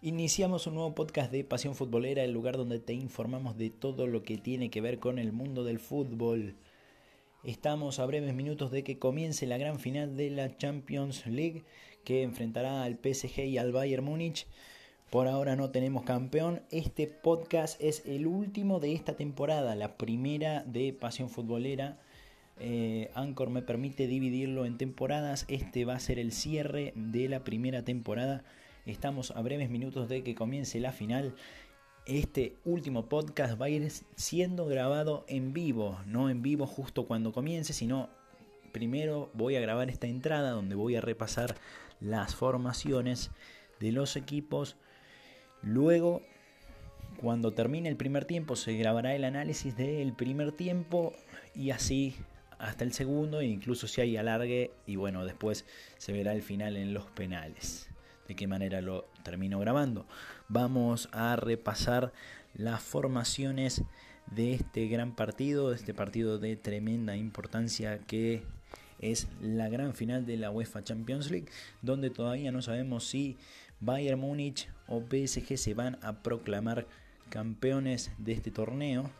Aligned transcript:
Iniciamos 0.00 0.68
un 0.68 0.74
nuevo 0.74 0.94
podcast 0.94 1.32
de 1.32 1.42
Pasión 1.42 1.74
Futbolera, 1.74 2.22
el 2.22 2.30
lugar 2.30 2.56
donde 2.56 2.78
te 2.78 2.92
informamos 2.92 3.58
de 3.58 3.68
todo 3.68 4.06
lo 4.06 4.22
que 4.22 4.38
tiene 4.38 4.70
que 4.70 4.80
ver 4.80 5.00
con 5.00 5.18
el 5.18 5.32
mundo 5.32 5.64
del 5.64 5.80
fútbol. 5.80 6.54
Estamos 7.42 7.98
a 7.98 8.06
breves 8.06 8.32
minutos 8.32 8.70
de 8.70 8.84
que 8.84 9.00
comience 9.00 9.44
la 9.48 9.58
gran 9.58 9.80
final 9.80 10.16
de 10.16 10.30
la 10.30 10.56
Champions 10.56 11.26
League 11.26 11.64
que 12.04 12.22
enfrentará 12.22 12.84
al 12.84 13.00
PSG 13.02 13.40
y 13.46 13.58
al 13.58 13.72
Bayern 13.72 14.04
Múnich. 14.04 14.46
Por 15.10 15.26
ahora 15.26 15.56
no 15.56 15.70
tenemos 15.70 16.04
campeón. 16.04 16.62
Este 16.70 17.08
podcast 17.08 17.82
es 17.82 18.06
el 18.06 18.28
último 18.28 18.78
de 18.78 18.92
esta 18.92 19.16
temporada, 19.16 19.74
la 19.74 19.96
primera 19.96 20.62
de 20.62 20.92
Pasión 20.92 21.28
Futbolera. 21.28 21.98
Eh, 22.60 23.10
Anchor 23.14 23.50
me 23.50 23.62
permite 23.62 24.06
dividirlo 24.06 24.64
en 24.64 24.78
temporadas. 24.78 25.44
Este 25.48 25.84
va 25.84 25.94
a 25.94 26.00
ser 26.00 26.20
el 26.20 26.30
cierre 26.30 26.92
de 26.94 27.28
la 27.28 27.42
primera 27.42 27.84
temporada. 27.84 28.44
Estamos 28.88 29.32
a 29.32 29.42
breves 29.42 29.68
minutos 29.68 30.08
de 30.08 30.22
que 30.22 30.34
comience 30.34 30.80
la 30.80 30.92
final. 30.92 31.34
Este 32.06 32.56
último 32.64 33.06
podcast 33.06 33.60
va 33.60 33.66
a 33.66 33.68
ir 33.68 33.86
siendo 34.16 34.64
grabado 34.64 35.26
en 35.28 35.52
vivo, 35.52 36.00
no 36.06 36.30
en 36.30 36.40
vivo 36.40 36.66
justo 36.66 37.06
cuando 37.06 37.30
comience, 37.30 37.74
sino 37.74 38.08
primero 38.72 39.30
voy 39.34 39.56
a 39.56 39.60
grabar 39.60 39.90
esta 39.90 40.06
entrada 40.06 40.52
donde 40.52 40.74
voy 40.74 40.96
a 40.96 41.02
repasar 41.02 41.54
las 42.00 42.34
formaciones 42.34 43.30
de 43.78 43.92
los 43.92 44.16
equipos. 44.16 44.76
Luego, 45.60 46.22
cuando 47.20 47.52
termine 47.52 47.90
el 47.90 47.96
primer 47.96 48.24
tiempo, 48.24 48.56
se 48.56 48.74
grabará 48.78 49.14
el 49.14 49.24
análisis 49.24 49.76
del 49.76 50.14
primer 50.14 50.52
tiempo 50.52 51.12
y 51.54 51.72
así 51.72 52.16
hasta 52.58 52.84
el 52.84 52.94
segundo, 52.94 53.40
e 53.40 53.46
incluso 53.48 53.86
si 53.86 54.00
hay 54.00 54.16
alargue, 54.16 54.70
y 54.86 54.96
bueno, 54.96 55.26
después 55.26 55.66
se 55.98 56.12
verá 56.12 56.32
el 56.32 56.40
final 56.40 56.78
en 56.78 56.94
los 56.94 57.04
penales 57.04 57.90
de 58.28 58.36
qué 58.36 58.46
manera 58.46 58.80
lo 58.80 59.06
termino 59.22 59.58
grabando. 59.58 60.06
Vamos 60.48 61.08
a 61.12 61.34
repasar 61.36 62.12
las 62.54 62.82
formaciones 62.82 63.82
de 64.30 64.54
este 64.54 64.86
gran 64.88 65.16
partido, 65.16 65.70
de 65.70 65.76
este 65.76 65.94
partido 65.94 66.38
de 66.38 66.56
tremenda 66.56 67.16
importancia 67.16 67.98
que 67.98 68.42
es 69.00 69.28
la 69.40 69.68
gran 69.68 69.94
final 69.94 70.26
de 70.26 70.36
la 70.36 70.50
UEFA 70.50 70.84
Champions 70.84 71.30
League, 71.30 71.48
donde 71.82 72.10
todavía 72.10 72.52
no 72.52 72.62
sabemos 72.62 73.04
si 73.04 73.36
Bayern 73.80 74.20
Múnich 74.20 74.68
o 74.86 75.00
PSG 75.00 75.56
se 75.56 75.74
van 75.74 75.98
a 76.02 76.22
proclamar 76.22 76.86
campeones 77.30 78.10
de 78.18 78.32
este 78.32 78.50
torneo. 78.50 79.10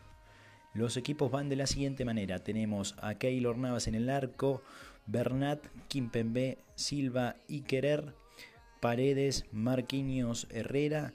Los 0.74 0.96
equipos 0.96 1.30
van 1.30 1.48
de 1.48 1.56
la 1.56 1.66
siguiente 1.66 2.04
manera. 2.04 2.40
Tenemos 2.40 2.94
a 3.00 3.14
Keylor 3.14 3.56
Navas 3.56 3.86
en 3.86 3.94
el 3.94 4.10
arco, 4.10 4.62
Bernat, 5.06 5.64
Kimpembe, 5.88 6.58
Silva 6.74 7.36
y 7.46 7.62
Querer, 7.62 8.14
Paredes, 8.80 9.44
Marquinhos, 9.52 10.46
Herrera, 10.50 11.12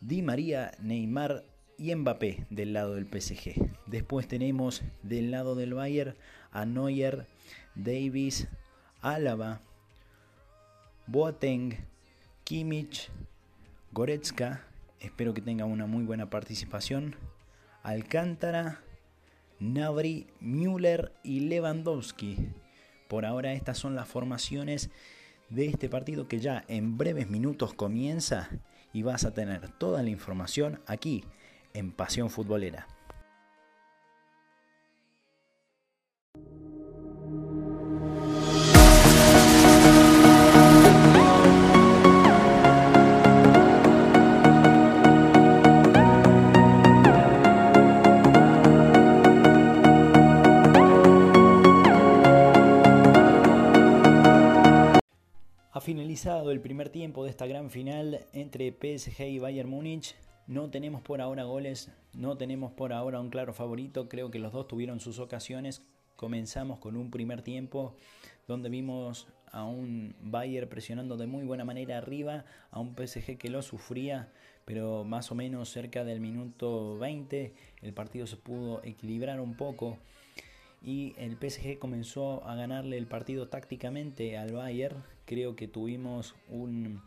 Di 0.00 0.22
María, 0.22 0.72
Neymar 0.80 1.44
y 1.76 1.94
Mbappé 1.94 2.46
del 2.50 2.72
lado 2.72 2.94
del 2.94 3.06
PSG. 3.06 3.70
Después 3.86 4.28
tenemos 4.28 4.82
del 5.02 5.30
lado 5.30 5.54
del 5.54 5.74
Bayern 5.74 6.14
a 6.52 6.64
Neuer, 6.64 7.26
Davis, 7.74 8.48
Álava, 9.00 9.60
Boateng, 11.06 11.76
Kimmich, 12.44 13.10
Goretzka, 13.92 14.64
espero 15.00 15.34
que 15.34 15.40
tenga 15.40 15.64
una 15.64 15.86
muy 15.86 16.04
buena 16.04 16.30
participación, 16.30 17.16
Alcántara, 17.82 18.80
Navri, 19.58 20.26
Müller 20.40 21.12
y 21.22 21.40
Lewandowski. 21.40 22.36
Por 23.08 23.24
ahora 23.24 23.52
estas 23.54 23.78
son 23.78 23.94
las 23.94 24.08
formaciones 24.08 24.90
de 25.50 25.66
este 25.66 25.88
partido 25.88 26.28
que 26.28 26.40
ya 26.40 26.64
en 26.68 26.96
breves 26.96 27.28
minutos 27.28 27.74
comienza 27.74 28.48
y 28.92 29.02
vas 29.02 29.24
a 29.24 29.34
tener 29.34 29.68
toda 29.68 30.02
la 30.02 30.10
información 30.10 30.80
aquí 30.86 31.24
en 31.74 31.92
Pasión 31.92 32.30
Futbolera. 32.30 32.86
El 56.10 56.60
primer 56.60 56.88
tiempo 56.88 57.22
de 57.22 57.30
esta 57.30 57.46
gran 57.46 57.70
final 57.70 58.26
entre 58.32 58.72
PSG 58.72 59.28
y 59.28 59.38
Bayern 59.38 59.70
Múnich. 59.70 60.16
No 60.48 60.68
tenemos 60.68 61.02
por 61.02 61.20
ahora 61.20 61.44
goles, 61.44 61.88
no 62.14 62.36
tenemos 62.36 62.72
por 62.72 62.92
ahora 62.92 63.20
un 63.20 63.30
claro 63.30 63.54
favorito. 63.54 64.08
Creo 64.08 64.28
que 64.28 64.40
los 64.40 64.52
dos 64.52 64.66
tuvieron 64.66 64.98
sus 64.98 65.20
ocasiones. 65.20 65.82
Comenzamos 66.16 66.80
con 66.80 66.96
un 66.96 67.12
primer 67.12 67.42
tiempo 67.42 67.94
donde 68.48 68.68
vimos 68.70 69.28
a 69.52 69.62
un 69.62 70.16
Bayern 70.20 70.68
presionando 70.68 71.16
de 71.16 71.28
muy 71.28 71.44
buena 71.44 71.64
manera 71.64 71.98
arriba, 71.98 72.44
a 72.72 72.80
un 72.80 72.96
PSG 72.96 73.38
que 73.38 73.48
lo 73.48 73.62
sufría, 73.62 74.32
pero 74.64 75.04
más 75.04 75.30
o 75.30 75.36
menos 75.36 75.68
cerca 75.68 76.02
del 76.02 76.18
minuto 76.18 76.98
20 76.98 77.54
el 77.82 77.92
partido 77.92 78.26
se 78.26 78.36
pudo 78.36 78.82
equilibrar 78.82 79.40
un 79.40 79.54
poco 79.54 79.96
y 80.82 81.14
el 81.18 81.36
PSG 81.36 81.78
comenzó 81.78 82.44
a 82.44 82.54
ganarle 82.54 82.96
el 82.96 83.06
partido 83.06 83.48
tácticamente 83.48 84.38
al 84.38 84.52
Bayern. 84.52 85.04
Creo 85.30 85.54
que 85.54 85.68
tuvimos 85.68 86.34
un 86.48 87.00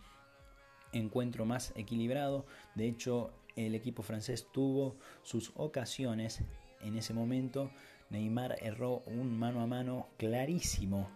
encuentro 0.94 1.44
más 1.44 1.74
equilibrado. 1.76 2.46
De 2.74 2.88
hecho, 2.88 3.34
el 3.58 3.76
equipo 3.76 4.02
francés 4.02 4.48
tuvo 4.50 4.96
sus 5.24 5.52
ocasiones 5.56 6.40
en 6.80 6.96
ese 6.96 7.14
momento. 7.14 7.70
Neymar 8.12 8.56
erró 8.62 9.04
un 9.08 9.38
mano 9.38 9.60
a 9.60 9.68
mano 9.68 10.08
clarísimo. 10.16 11.10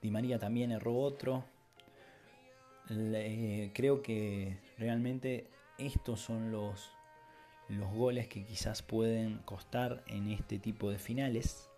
Di 0.00 0.10
María 0.10 0.38
también 0.38 0.70
erró 0.72 0.96
otro. 0.96 1.44
Creo 2.86 4.00
que 4.00 4.56
realmente 4.78 5.50
estos 5.76 6.22
son 6.22 6.50
los, 6.50 6.92
los 7.68 7.92
goles 7.92 8.26
que 8.26 8.46
quizás 8.46 8.80
pueden 8.80 9.36
costar 9.44 10.02
en 10.06 10.30
este 10.30 10.58
tipo 10.58 10.90
de 10.90 10.98
finales. 10.98 11.68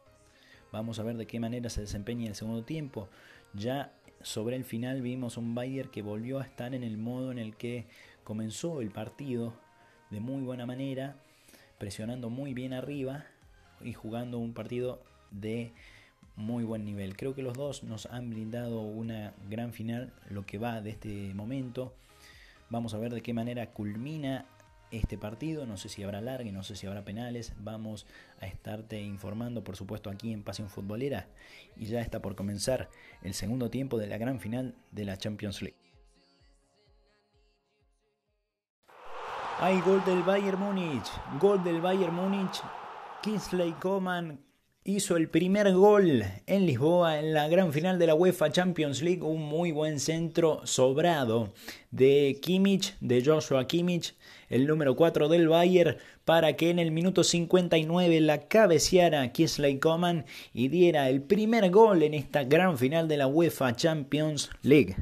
Vamos 0.70 1.00
a 1.00 1.02
ver 1.02 1.16
de 1.16 1.26
qué 1.26 1.40
manera 1.40 1.68
se 1.70 1.80
desempeña 1.80 2.28
el 2.28 2.36
segundo 2.36 2.62
tiempo. 2.62 3.08
Ya 3.52 3.92
sobre 4.22 4.56
el 4.56 4.64
final 4.64 5.02
vimos 5.02 5.36
un 5.36 5.54
Bayern 5.54 5.90
que 5.90 6.02
volvió 6.02 6.38
a 6.38 6.44
estar 6.44 6.74
en 6.74 6.84
el 6.84 6.98
modo 6.98 7.32
en 7.32 7.38
el 7.38 7.56
que 7.56 7.86
comenzó 8.24 8.80
el 8.80 8.90
partido 8.90 9.54
de 10.10 10.20
muy 10.20 10.42
buena 10.42 10.66
manera, 10.66 11.16
presionando 11.78 12.30
muy 12.30 12.54
bien 12.54 12.72
arriba 12.72 13.24
y 13.80 13.92
jugando 13.92 14.38
un 14.38 14.52
partido 14.52 15.02
de 15.30 15.72
muy 16.36 16.64
buen 16.64 16.84
nivel. 16.84 17.16
Creo 17.16 17.34
que 17.34 17.42
los 17.42 17.56
dos 17.56 17.82
nos 17.84 18.06
han 18.06 18.30
brindado 18.30 18.80
una 18.80 19.34
gran 19.48 19.72
final, 19.72 20.12
lo 20.28 20.44
que 20.44 20.58
va 20.58 20.80
de 20.80 20.90
este 20.90 21.34
momento. 21.34 21.94
Vamos 22.68 22.94
a 22.94 22.98
ver 22.98 23.12
de 23.12 23.22
qué 23.22 23.32
manera 23.32 23.70
culmina 23.72 24.44
este 24.90 25.18
partido. 25.18 25.66
No 25.66 25.76
sé 25.76 25.88
si 25.88 26.02
habrá 26.02 26.20
largue, 26.20 26.52
no 26.52 26.62
sé 26.62 26.76
si 26.76 26.86
habrá 26.86 27.04
penales. 27.04 27.52
Vamos 27.58 28.06
a 28.40 28.46
estarte 28.46 29.00
informando, 29.00 29.64
por 29.64 29.76
supuesto, 29.76 30.10
aquí 30.10 30.32
en 30.32 30.42
Pasión 30.42 30.68
Futbolera. 30.68 31.28
Y 31.76 31.86
ya 31.86 32.00
está 32.00 32.20
por 32.20 32.36
comenzar 32.36 32.88
el 33.22 33.34
segundo 33.34 33.70
tiempo 33.70 33.98
de 33.98 34.06
la 34.06 34.18
gran 34.18 34.40
final 34.40 34.74
de 34.90 35.04
la 35.04 35.16
Champions 35.16 35.62
League. 35.62 35.76
Hay 39.58 39.80
gol 39.82 40.02
del 40.04 40.22
Bayern 40.22 40.58
Múnich. 40.58 41.06
Gol 41.38 41.62
del 41.62 41.80
Bayern 41.80 42.14
Múnich. 42.14 42.62
Kingsley 43.22 43.72
Coman 43.72 44.49
hizo 44.84 45.18
el 45.18 45.28
primer 45.28 45.72
gol 45.74 46.24
en 46.46 46.64
Lisboa 46.64 47.18
en 47.18 47.34
la 47.34 47.48
gran 47.48 47.72
final 47.72 47.98
de 47.98 48.06
la 48.06 48.14
UEFA 48.14 48.50
Champions 48.50 49.02
League, 49.02 49.22
un 49.22 49.42
muy 49.42 49.72
buen 49.72 50.00
centro 50.00 50.62
sobrado 50.64 51.52
de 51.90 52.38
Kimmich, 52.40 52.96
de 53.00 53.22
Joshua 53.22 53.66
Kimmich, 53.66 54.14
el 54.48 54.66
número 54.66 54.96
4 54.96 55.28
del 55.28 55.48
Bayern, 55.48 55.98
para 56.24 56.54
que 56.54 56.70
en 56.70 56.78
el 56.78 56.92
minuto 56.92 57.24
59 57.24 58.20
la 58.22 58.48
cabeceara 58.48 59.30
Kiesley 59.32 59.78
Coman 59.78 60.24
y 60.54 60.68
diera 60.68 61.10
el 61.10 61.20
primer 61.20 61.70
gol 61.70 62.02
en 62.02 62.14
esta 62.14 62.44
gran 62.44 62.78
final 62.78 63.06
de 63.06 63.18
la 63.18 63.26
UEFA 63.26 63.76
Champions 63.76 64.48
League. 64.62 64.96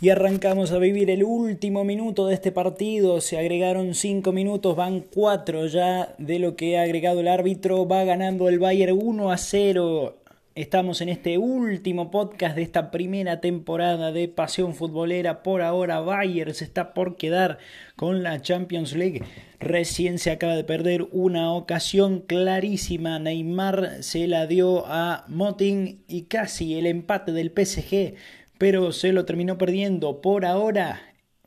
Y 0.00 0.10
arrancamos 0.10 0.70
a 0.70 0.78
vivir 0.78 1.10
el 1.10 1.24
último 1.24 1.82
minuto 1.82 2.28
de 2.28 2.34
este 2.34 2.52
partido. 2.52 3.20
Se 3.20 3.36
agregaron 3.36 3.94
5 3.94 4.30
minutos, 4.30 4.76
van 4.76 5.00
4 5.00 5.66
ya 5.66 6.14
de 6.18 6.38
lo 6.38 6.54
que 6.54 6.78
ha 6.78 6.82
agregado 6.82 7.18
el 7.18 7.26
árbitro. 7.26 7.88
Va 7.88 8.04
ganando 8.04 8.48
el 8.48 8.60
Bayern 8.60 8.96
1 9.02 9.32
a 9.32 9.36
0. 9.36 10.14
Estamos 10.54 11.00
en 11.00 11.08
este 11.08 11.36
último 11.36 12.12
podcast 12.12 12.54
de 12.54 12.62
esta 12.62 12.92
primera 12.92 13.40
temporada 13.40 14.12
de 14.12 14.28
Pasión 14.28 14.74
Futbolera. 14.74 15.42
Por 15.42 15.62
ahora 15.62 15.98
Bayern 15.98 16.54
se 16.54 16.64
está 16.64 16.94
por 16.94 17.16
quedar 17.16 17.58
con 17.96 18.22
la 18.22 18.40
Champions 18.40 18.94
League. 18.94 19.22
Recién 19.58 20.20
se 20.20 20.30
acaba 20.30 20.54
de 20.54 20.62
perder 20.62 21.08
una 21.10 21.52
ocasión 21.52 22.20
clarísima. 22.20 23.18
Neymar 23.18 24.04
se 24.04 24.28
la 24.28 24.46
dio 24.46 24.84
a 24.86 25.24
Motin 25.26 26.02
y 26.06 26.22
casi 26.22 26.78
el 26.78 26.86
empate 26.86 27.32
del 27.32 27.50
PSG 27.50 28.14
pero 28.58 28.92
se 28.92 29.12
lo 29.12 29.24
terminó 29.24 29.56
perdiendo. 29.56 30.20
Por 30.20 30.44
ahora 30.44 31.00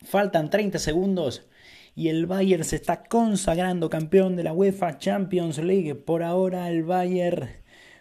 faltan 0.03 0.49
30 0.49 0.79
segundos 0.79 1.45
y 1.95 2.07
el 2.07 2.25
Bayern 2.25 2.63
se 2.63 2.77
está 2.77 3.03
consagrando 3.03 3.89
campeón 3.89 4.35
de 4.35 4.43
la 4.43 4.53
UEFA 4.53 4.97
Champions 4.97 5.57
League. 5.57 5.93
Por 5.95 6.23
ahora 6.23 6.69
el 6.69 6.83
Bayern 6.83 7.49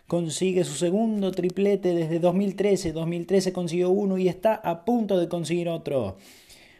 consigue 0.06 0.64
su 0.64 0.74
segundo 0.74 1.32
triplete 1.32 1.94
desde 1.94 2.20
2013. 2.20 2.92
2013 2.92 3.52
consiguió 3.52 3.90
uno 3.90 4.16
y 4.16 4.28
está 4.28 4.54
a 4.54 4.84
punto 4.84 5.18
de 5.18 5.28
conseguir 5.28 5.68
otro. 5.68 6.16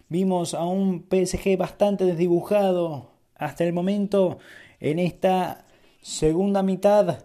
Vimos 0.09 0.55
a 0.55 0.65
un 0.65 1.07
PSG 1.09 1.57
bastante 1.57 2.05
desdibujado 2.05 3.11
hasta 3.35 3.65
el 3.65 3.73
momento 3.73 4.39
en 4.81 4.99
esta 4.99 5.67
segunda 6.01 6.63
mitad 6.63 7.25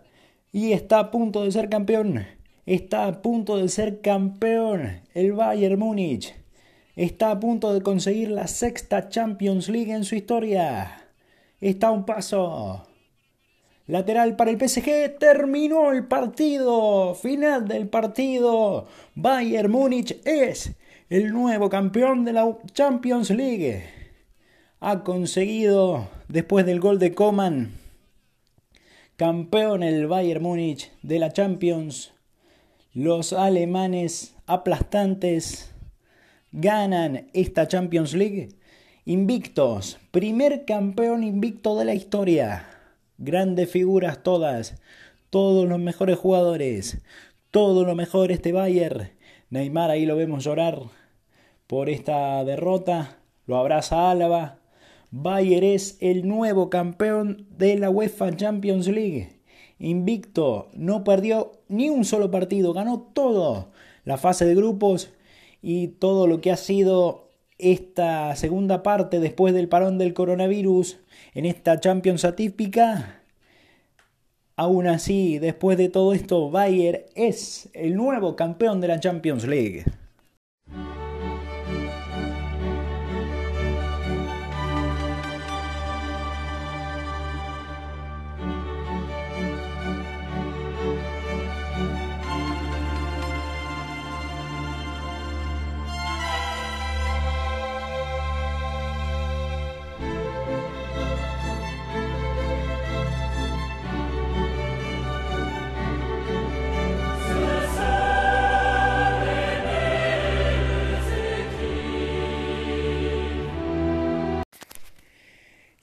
y 0.51 0.71
está 0.73 0.99
a 0.99 1.11
punto 1.11 1.43
de 1.43 1.51
ser 1.51 1.69
campeón 1.69 2.25
está 2.65 3.05
a 3.05 3.21
punto 3.21 3.57
de 3.57 3.69
ser 3.69 4.01
campeón. 4.01 5.01
El 5.13 5.33
Bayern 5.33 5.79
Múnich 5.79 6.35
está 6.95 7.31
a 7.31 7.39
punto 7.39 7.73
de 7.73 7.81
conseguir 7.81 8.29
la 8.29 8.47
sexta 8.47 9.09
Champions 9.09 9.69
League 9.69 9.93
en 9.93 10.03
su 10.03 10.15
historia. 10.15 11.09
Está 11.61 11.87
a 11.87 11.91
un 11.91 12.05
paso. 12.05 12.87
Lateral 13.87 14.35
para 14.35 14.51
el 14.51 14.57
PSG. 14.57 15.17
Terminó 15.19 15.91
el 15.91 16.07
partido. 16.07 17.13
Final 17.15 17.67
del 17.67 17.87
partido. 17.87 18.87
Bayern 19.13 19.71
Múnich 19.71 20.19
es 20.25 20.75
el 21.09 21.31
nuevo 21.31 21.69
campeón 21.69 22.25
de 22.25 22.33
la 22.33 22.57
Champions 22.73 23.29
League. 23.29 23.83
Ha 24.79 25.03
conseguido, 25.03 26.09
después 26.27 26.65
del 26.65 26.79
gol 26.79 26.99
de 26.99 27.13
Coman, 27.13 27.73
campeón 29.15 29.83
el 29.83 30.07
Bayern 30.07 30.43
Múnich 30.43 30.91
de 31.01 31.19
la 31.19 31.31
Champions 31.31 32.14
los 32.95 33.33
alemanes 33.33 34.37
aplastantes 34.45 35.75
ganan 36.53 37.27
esta 37.33 37.67
Champions 37.67 38.13
League 38.13 38.55
invictos, 39.03 39.99
primer 40.11 40.63
campeón 40.63 41.25
invicto 41.25 41.77
de 41.77 41.83
la 41.83 41.93
historia. 41.93 42.69
Grandes 43.17 43.69
figuras 43.69 44.23
todas, 44.23 44.81
todos 45.29 45.67
los 45.67 45.77
mejores 45.77 46.17
jugadores, 46.17 47.01
todo 47.51 47.83
lo 47.83 47.95
mejor 47.95 48.31
este 48.31 48.53
Bayern. 48.53 49.09
Neymar 49.49 49.91
ahí 49.91 50.05
lo 50.05 50.15
vemos 50.15 50.45
llorar 50.45 50.79
por 51.67 51.89
esta 51.89 52.45
derrota, 52.45 53.17
lo 53.45 53.57
abraza 53.57 54.09
Álava. 54.09 54.59
Bayern 55.11 55.65
es 55.65 55.97
el 55.99 56.25
nuevo 56.25 56.69
campeón 56.69 57.45
de 57.57 57.77
la 57.77 57.89
UEFA 57.89 58.33
Champions 58.37 58.87
League 58.87 59.35
invicto, 59.79 60.69
no 60.73 61.03
perdió 61.03 61.51
ni 61.67 61.89
un 61.89 62.05
solo 62.05 62.31
partido, 62.31 62.73
ganó 62.73 62.99
todo, 63.13 63.69
la 64.03 64.17
fase 64.17 64.45
de 64.45 64.55
grupos 64.55 65.11
y 65.61 65.87
todo 65.87 66.27
lo 66.27 66.41
que 66.41 66.51
ha 66.51 66.57
sido 66.57 67.29
esta 67.57 68.35
segunda 68.35 68.83
parte 68.83 69.19
después 69.19 69.53
del 69.53 69.69
parón 69.69 69.97
del 69.97 70.13
coronavirus 70.13 70.99
en 71.33 71.45
esta 71.45 71.79
Champions 71.79 72.25
atípica. 72.25 73.21
Aún 74.57 74.87
así, 74.87 75.39
después 75.39 75.77
de 75.77 75.89
todo 75.89 76.13
esto, 76.13 76.49
Bayer 76.49 77.07
es 77.15 77.69
el 77.73 77.95
nuevo 77.95 78.35
campeón 78.35 78.79
de 78.79 78.87
la 78.87 78.99
Champions 78.99 79.45
League. 79.45 79.83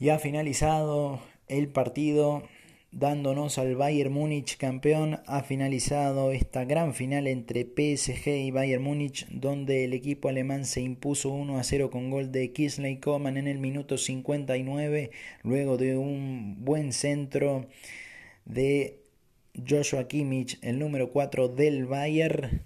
Y 0.03 0.09
ha 0.09 0.19
finalizado 0.19 1.21
el 1.47 1.69
partido 1.69 2.43
dándonos 2.91 3.57
al 3.59 3.77
Bayern 3.77 4.13
Múnich 4.13 4.57
campeón. 4.57 5.21
Ha 5.27 5.45
finalizado 5.45 6.33
esta 6.33 6.65
gran 6.65 6.93
final 6.93 7.29
entre 7.29 7.63
PSG 7.63 8.27
y 8.27 8.51
Bayern 8.51 8.83
Múnich, 8.83 9.29
donde 9.29 9.85
el 9.85 9.93
equipo 9.93 10.29
alemán 10.29 10.65
se 10.65 10.81
impuso 10.81 11.29
1 11.31 11.57
a 11.57 11.63
0 11.63 11.91
con 11.91 12.11
gol 12.11 12.33
de 12.33 12.53
Kisley 12.53 12.99
Coman 12.99 13.37
en 13.37 13.47
el 13.47 13.61
minuto 13.61 13.97
59, 13.97 15.13
luego 15.45 15.77
de 15.77 15.97
un 15.97 16.65
buen 16.65 16.93
centro 16.93 17.69
de 18.45 18.99
Joshua 19.55 20.09
Kimmich, 20.09 20.59
el 20.63 20.81
número 20.81 21.13
4 21.13 21.47
del 21.47 21.87
Bayern. 21.87 22.65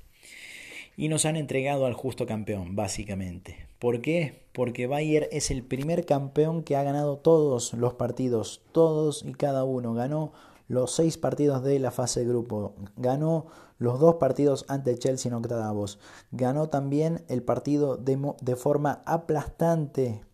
Y 0.96 1.08
nos 1.08 1.26
han 1.26 1.36
entregado 1.36 1.84
al 1.84 1.92
justo 1.92 2.24
campeón, 2.24 2.76
básicamente. 2.76 3.65
¿Por 3.78 4.00
qué? 4.00 4.46
Porque 4.54 4.86
Bayern 4.86 5.26
es 5.30 5.50
el 5.50 5.62
primer 5.62 6.06
campeón 6.06 6.62
que 6.62 6.76
ha 6.76 6.82
ganado 6.82 7.18
todos 7.18 7.74
los 7.74 7.94
partidos, 7.94 8.62
todos 8.72 9.22
y 9.24 9.34
cada 9.34 9.64
uno. 9.64 9.92
Ganó 9.92 10.32
los 10.68 10.94
seis 10.94 11.18
partidos 11.18 11.62
de 11.62 11.78
la 11.78 11.90
fase 11.90 12.20
de 12.20 12.26
grupo, 12.26 12.74
ganó 12.96 13.46
los 13.78 14.00
dos 14.00 14.16
partidos 14.16 14.64
ante 14.68 14.98
Chelsea 14.98 15.28
en 15.28 15.34
octavos, 15.34 15.98
ganó 16.32 16.68
también 16.68 17.24
el 17.28 17.42
partido 17.42 17.96
de, 17.96 18.34
de 18.40 18.56
forma 18.56 19.02
aplastante 19.04 20.24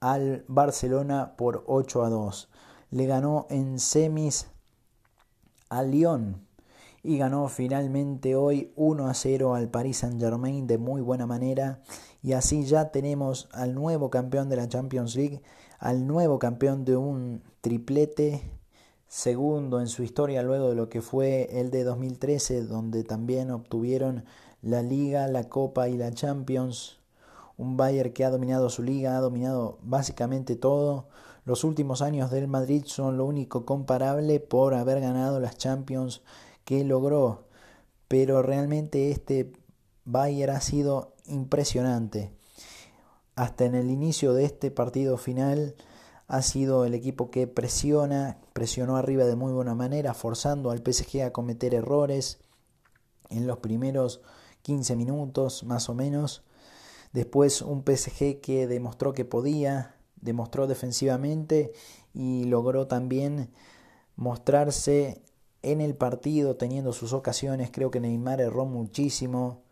al 0.00 0.44
Barcelona 0.48 1.34
por 1.36 1.64
8 1.66 2.04
a 2.04 2.10
2. 2.10 2.48
Le 2.90 3.06
ganó 3.06 3.46
en 3.50 3.78
semis 3.78 4.46
a 5.68 5.82
Lyon 5.82 6.46
y 7.02 7.18
ganó 7.18 7.48
finalmente 7.48 8.36
hoy 8.36 8.72
1 8.76 9.08
a 9.08 9.14
0 9.14 9.54
al 9.54 9.68
Paris 9.68 9.98
Saint 9.98 10.20
Germain 10.20 10.66
de 10.66 10.78
muy 10.78 11.00
buena 11.00 11.26
manera 11.26 11.80
y 12.24 12.32
así 12.32 12.64
ya 12.64 12.90
tenemos 12.90 13.48
al 13.52 13.74
nuevo 13.74 14.08
campeón 14.08 14.48
de 14.48 14.56
la 14.56 14.66
Champions 14.66 15.14
League, 15.14 15.42
al 15.78 16.06
nuevo 16.06 16.38
campeón 16.38 16.86
de 16.86 16.96
un 16.96 17.42
triplete, 17.60 18.40
segundo 19.06 19.78
en 19.78 19.88
su 19.88 20.02
historia 20.02 20.42
luego 20.42 20.70
de 20.70 20.74
lo 20.74 20.88
que 20.88 21.02
fue 21.02 21.60
el 21.60 21.70
de 21.70 21.84
2013, 21.84 22.62
donde 22.62 23.04
también 23.04 23.50
obtuvieron 23.50 24.24
la 24.62 24.80
Liga, 24.80 25.28
la 25.28 25.50
Copa 25.50 25.90
y 25.90 25.98
la 25.98 26.12
Champions. 26.12 26.98
Un 27.58 27.76
Bayern 27.76 28.14
que 28.14 28.24
ha 28.24 28.30
dominado 28.30 28.70
su 28.70 28.82
liga, 28.82 29.18
ha 29.18 29.20
dominado 29.20 29.78
básicamente 29.82 30.56
todo. 30.56 31.08
Los 31.44 31.62
últimos 31.62 32.00
años 32.00 32.30
del 32.30 32.48
Madrid 32.48 32.84
son 32.86 33.18
lo 33.18 33.26
único 33.26 33.66
comparable 33.66 34.40
por 34.40 34.72
haber 34.72 35.00
ganado 35.00 35.40
las 35.40 35.58
Champions 35.58 36.22
que 36.64 36.84
logró. 36.84 37.44
Pero 38.08 38.40
realmente 38.40 39.10
este 39.10 39.52
Bayern 40.06 40.56
ha 40.56 40.60
sido 40.62 41.13
impresionante. 41.26 42.32
Hasta 43.36 43.64
en 43.64 43.74
el 43.74 43.90
inicio 43.90 44.34
de 44.34 44.44
este 44.44 44.70
partido 44.70 45.16
final 45.16 45.74
ha 46.26 46.42
sido 46.42 46.84
el 46.84 46.94
equipo 46.94 47.30
que 47.30 47.46
presiona, 47.46 48.38
presionó 48.52 48.96
arriba 48.96 49.24
de 49.24 49.36
muy 49.36 49.52
buena 49.52 49.74
manera, 49.74 50.14
forzando 50.14 50.70
al 50.70 50.82
PSG 50.84 51.22
a 51.22 51.32
cometer 51.32 51.74
errores 51.74 52.38
en 53.28 53.46
los 53.46 53.58
primeros 53.58 54.20
15 54.62 54.96
minutos 54.96 55.64
más 55.64 55.88
o 55.88 55.94
menos. 55.94 56.44
Después 57.12 57.62
un 57.62 57.84
PSG 57.84 58.40
que 58.40 58.66
demostró 58.66 59.12
que 59.12 59.24
podía, 59.24 59.96
demostró 60.20 60.66
defensivamente 60.66 61.72
y 62.12 62.44
logró 62.44 62.86
también 62.86 63.50
mostrarse 64.16 65.22
en 65.62 65.80
el 65.80 65.94
partido 65.94 66.56
teniendo 66.56 66.92
sus 66.92 67.12
ocasiones. 67.12 67.70
Creo 67.72 67.90
que 67.90 68.00
Neymar 68.00 68.40
erró 68.40 68.64
muchísimo 68.64 69.63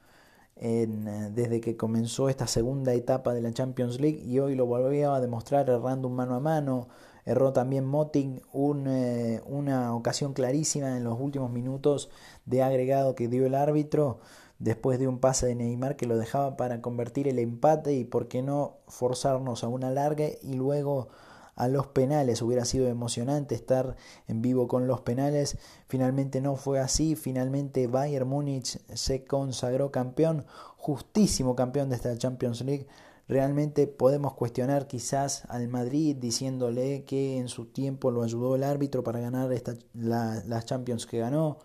desde 0.57 1.61
que 1.61 1.77
comenzó 1.77 2.29
esta 2.29 2.47
segunda 2.47 2.95
etapa 2.95 3.35
de 3.35 3.41
la 3.41 3.53
Champions 3.53 4.01
League 4.01 4.23
y 4.25 4.39
hoy 4.39 4.55
lo 4.55 4.67
volvió 4.67 5.13
a 5.13 5.21
demostrar 5.21 5.69
errando 5.69 6.09
un 6.09 6.15
mano 6.15 6.35
a 6.35 6.41
mano. 6.41 6.89
Erró 7.25 7.53
también 7.53 7.85
Moting 7.85 8.43
eh, 8.87 9.41
una 9.47 9.95
ocasión 9.95 10.33
clarísima 10.33 10.97
en 10.97 11.05
los 11.05 11.21
últimos 11.21 11.51
minutos 11.53 12.11
de 12.47 12.63
agregado 12.63 13.15
que 13.15 13.29
dio 13.29 13.47
el 13.47 13.55
árbitro 13.55 14.21
después 14.59 14.99
de 14.99 15.09
un 15.09 15.19
pase 15.19 15.47
de 15.47 15.55
Neymar 15.55 15.97
que 15.97 16.07
lo 16.07 16.17
dejaba 16.17 16.57
para 16.57 16.81
convertir 16.81 17.29
el 17.29 17.39
empate 17.39 17.95
y 17.95 18.05
por 18.05 18.29
qué 18.29 18.43
no 18.43 18.79
forzarnos 18.89 19.65
a 19.65 19.69
una 19.69 19.91
larga 19.91 20.27
y 20.43 20.55
luego 20.55 21.09
a 21.55 21.69
los 21.69 21.87
penales. 21.89 22.43
Hubiera 22.43 22.65
sido 22.65 22.89
emocionante 22.89 23.55
estar 23.55 23.97
en 24.29 24.43
vivo 24.43 24.69
con 24.69 24.87
los 24.87 25.01
penales. 25.01 25.59
Finalmente 25.87 26.41
no 26.41 26.57
fue 26.57 26.81
así. 26.81 27.17
Finalmente 27.17 27.87
Bayern 27.87 28.29
Múnich 28.29 28.79
se 28.95 29.25
consagró 29.25 29.91
campeón, 29.91 30.47
justísimo 30.77 31.55
campeón 31.55 31.91
de 31.91 31.97
esta 31.97 32.17
Champions 32.17 32.63
League. 32.63 32.87
Realmente 33.29 33.87
podemos 33.87 34.35
cuestionar 34.35 34.87
quizás 34.87 35.45
al 35.49 35.69
Madrid 35.69 36.17
diciéndole 36.17 37.05
que 37.05 37.39
en 37.39 37.49
su 37.49 37.67
tiempo 37.67 38.11
lo 38.11 38.23
ayudó 38.23 38.57
el 38.57 38.65
árbitro 38.65 39.05
para 39.05 39.21
ganar 39.21 39.53
esta, 39.53 39.75
las 39.95 40.67
Champions 40.67 41.07
que 41.07 41.19
ganó. 41.19 41.59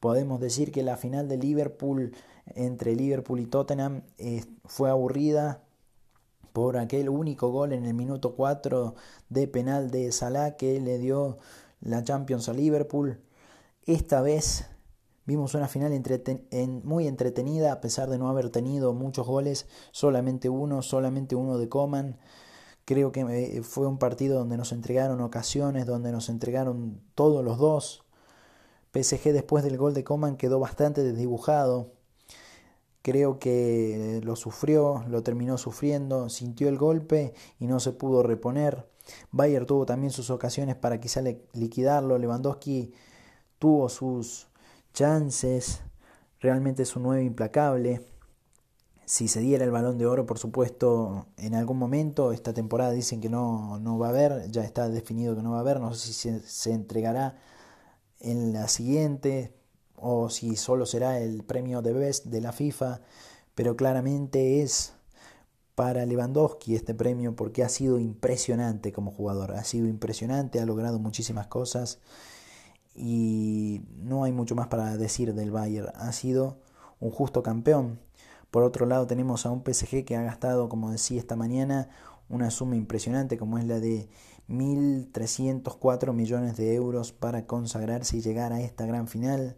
Podemos 0.00 0.40
decir 0.40 0.72
que 0.72 0.82
la 0.82 0.96
final 0.96 1.28
de 1.28 1.36
Liverpool 1.38 2.12
entre 2.46 2.94
Liverpool 2.96 3.40
y 3.40 3.46
Tottenham 3.46 4.02
eh, 4.18 4.44
fue 4.64 4.90
aburrida 4.90 5.62
por 6.52 6.76
aquel 6.76 7.08
único 7.08 7.50
gol 7.50 7.72
en 7.72 7.86
el 7.86 7.94
minuto 7.94 8.34
4 8.34 8.94
de 9.28 9.48
penal 9.48 9.90
de 9.90 10.12
Salah 10.12 10.56
que 10.56 10.80
le 10.80 10.98
dio 10.98 11.38
la 11.80 12.02
Champions 12.04 12.48
a 12.48 12.52
Liverpool. 12.52 13.20
Esta 13.86 14.20
vez 14.20 14.66
vimos 15.24 15.54
una 15.54 15.68
final 15.68 15.92
muy 16.84 17.06
entretenida 17.06 17.72
a 17.72 17.80
pesar 17.80 18.08
de 18.10 18.18
no 18.18 18.28
haber 18.28 18.50
tenido 18.50 18.92
muchos 18.92 19.26
goles, 19.26 19.66
solamente 19.90 20.48
uno, 20.48 20.82
solamente 20.82 21.34
uno 21.34 21.58
de 21.58 21.68
Coman. 21.68 22.18
Creo 22.84 23.12
que 23.12 23.20
eh, 23.20 23.62
fue 23.62 23.86
un 23.86 23.98
partido 23.98 24.38
donde 24.38 24.56
nos 24.56 24.72
entregaron 24.72 25.20
ocasiones, 25.20 25.86
donde 25.86 26.12
nos 26.12 26.28
entregaron 26.28 27.00
todos 27.14 27.44
los 27.44 27.58
dos. 27.58 28.04
PSG 28.92 29.32
después 29.32 29.64
del 29.64 29.78
gol 29.78 29.94
de 29.94 30.04
Coman 30.04 30.36
quedó 30.36 30.58
bastante 30.58 31.02
desdibujado. 31.02 31.92
Creo 33.02 33.38
que 33.40 34.20
lo 34.22 34.36
sufrió, 34.36 35.04
lo 35.08 35.22
terminó 35.22 35.58
sufriendo, 35.58 36.28
sintió 36.28 36.68
el 36.68 36.78
golpe 36.78 37.34
y 37.58 37.66
no 37.66 37.80
se 37.80 37.92
pudo 37.92 38.22
reponer. 38.22 38.86
Bayer 39.32 39.66
tuvo 39.66 39.86
también 39.86 40.12
sus 40.12 40.30
ocasiones 40.30 40.76
para 40.76 41.00
quizá 41.00 41.20
liquidarlo. 41.52 42.18
Lewandowski 42.18 42.92
tuvo 43.58 43.88
sus 43.88 44.48
chances. 44.92 45.80
Realmente 46.40 46.84
es 46.84 46.94
un 46.96 47.04
9 47.04 47.24
implacable. 47.24 48.06
Si 49.04 49.28
se 49.28 49.40
diera 49.40 49.64
el 49.64 49.72
balón 49.72 49.98
de 49.98 50.06
oro, 50.06 50.24
por 50.24 50.38
supuesto, 50.38 51.26
en 51.36 51.54
algún 51.54 51.78
momento, 51.78 52.32
esta 52.32 52.54
temporada 52.54 52.92
dicen 52.92 53.20
que 53.20 53.28
no, 53.28 53.78
no 53.80 53.98
va 53.98 54.06
a 54.06 54.10
haber, 54.10 54.50
ya 54.50 54.62
está 54.62 54.88
definido 54.88 55.34
que 55.34 55.42
no 55.42 55.50
va 55.50 55.58
a 55.58 55.60
haber, 55.60 55.80
no 55.80 55.92
sé 55.92 56.06
si 56.06 56.12
se, 56.12 56.40
se 56.40 56.72
entregará 56.72 57.36
en 58.20 58.52
la 58.52 58.68
siguiente, 58.68 59.52
o 60.02 60.28
si 60.28 60.56
solo 60.56 60.84
será 60.84 61.20
el 61.20 61.44
premio 61.44 61.80
de 61.80 61.92
Best 61.92 62.26
de 62.26 62.40
la 62.40 62.52
FIFA, 62.52 63.00
pero 63.54 63.76
claramente 63.76 64.62
es 64.62 64.94
para 65.74 66.04
Lewandowski 66.04 66.74
este 66.74 66.94
premio 66.94 67.34
porque 67.34 67.62
ha 67.62 67.68
sido 67.68 67.98
impresionante 67.98 68.92
como 68.92 69.12
jugador, 69.12 69.52
ha 69.52 69.64
sido 69.64 69.86
impresionante, 69.86 70.60
ha 70.60 70.66
logrado 70.66 70.98
muchísimas 70.98 71.46
cosas 71.46 72.00
y 72.94 73.82
no 73.96 74.24
hay 74.24 74.32
mucho 74.32 74.54
más 74.54 74.66
para 74.68 74.96
decir 74.96 75.34
del 75.34 75.50
Bayern, 75.50 75.92
ha 75.94 76.12
sido 76.12 76.58
un 77.00 77.10
justo 77.10 77.42
campeón. 77.42 78.00
Por 78.50 78.64
otro 78.64 78.84
lado 78.84 79.06
tenemos 79.06 79.46
a 79.46 79.50
un 79.50 79.62
PSG 79.64 80.04
que 80.04 80.16
ha 80.16 80.22
gastado, 80.22 80.68
como 80.68 80.90
decía 80.90 81.18
esta 81.18 81.36
mañana, 81.36 81.88
una 82.28 82.50
suma 82.50 82.76
impresionante 82.76 83.38
como 83.38 83.58
es 83.58 83.64
la 83.64 83.80
de 83.80 84.08
1.304 84.48 86.12
millones 86.12 86.56
de 86.56 86.74
euros 86.74 87.12
para 87.12 87.46
consagrarse 87.46 88.18
y 88.18 88.20
llegar 88.20 88.52
a 88.52 88.60
esta 88.60 88.84
gran 88.84 89.08
final. 89.08 89.56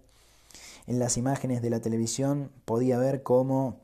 En 0.87 0.99
las 0.99 1.17
imágenes 1.17 1.63
de 1.63 1.71
la 1.71 1.81
televisión 1.81 2.51
podía 2.65 2.99
ver 2.99 3.23
cómo 3.23 3.81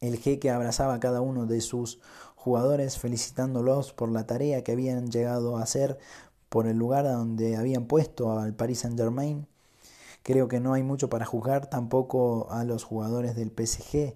el 0.00 0.18
jeque 0.18 0.50
abrazaba 0.50 0.94
a 0.94 1.00
cada 1.00 1.20
uno 1.20 1.46
de 1.46 1.60
sus 1.60 2.00
jugadores 2.34 2.98
felicitándolos 2.98 3.92
por 3.92 4.10
la 4.10 4.26
tarea 4.26 4.62
que 4.62 4.72
habían 4.72 5.10
llegado 5.10 5.56
a 5.56 5.62
hacer, 5.62 5.98
por 6.48 6.66
el 6.66 6.76
lugar 6.78 7.04
donde 7.04 7.56
habían 7.56 7.86
puesto 7.86 8.38
al 8.38 8.54
Paris 8.54 8.80
Saint 8.80 8.96
Germain. 8.96 9.46
Creo 10.22 10.48
que 10.48 10.60
no 10.60 10.72
hay 10.72 10.82
mucho 10.82 11.08
para 11.08 11.26
juzgar 11.26 11.68
tampoco 11.68 12.48
a 12.50 12.64
los 12.64 12.84
jugadores 12.84 13.36
del 13.36 13.50
PSG. 13.50 14.14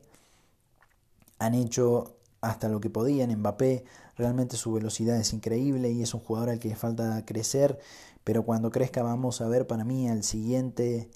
Han 1.39 1.55
hecho 1.55 2.17
hasta 2.41 2.69
lo 2.69 2.81
que 2.81 2.91
podían. 2.91 3.37
Mbappé 3.37 3.85
realmente 4.17 4.57
su 4.57 4.73
velocidad 4.73 5.17
es 5.17 5.33
increíble 5.33 5.91
y 5.91 6.03
es 6.03 6.15
un 6.15 6.21
jugador 6.21 6.51
al 6.51 6.59
que 6.59 6.69
le 6.69 6.77
falta 6.77 7.25
crecer. 7.27 7.79
Pero 8.25 8.45
cuando 8.45 8.71
crezca 8.71 9.03
vamos 9.03 9.41
a 9.41 9.49
ver 9.49 9.67
para 9.67 9.85
mí 9.85 10.09
al 10.09 10.23
siguiente 10.25 11.11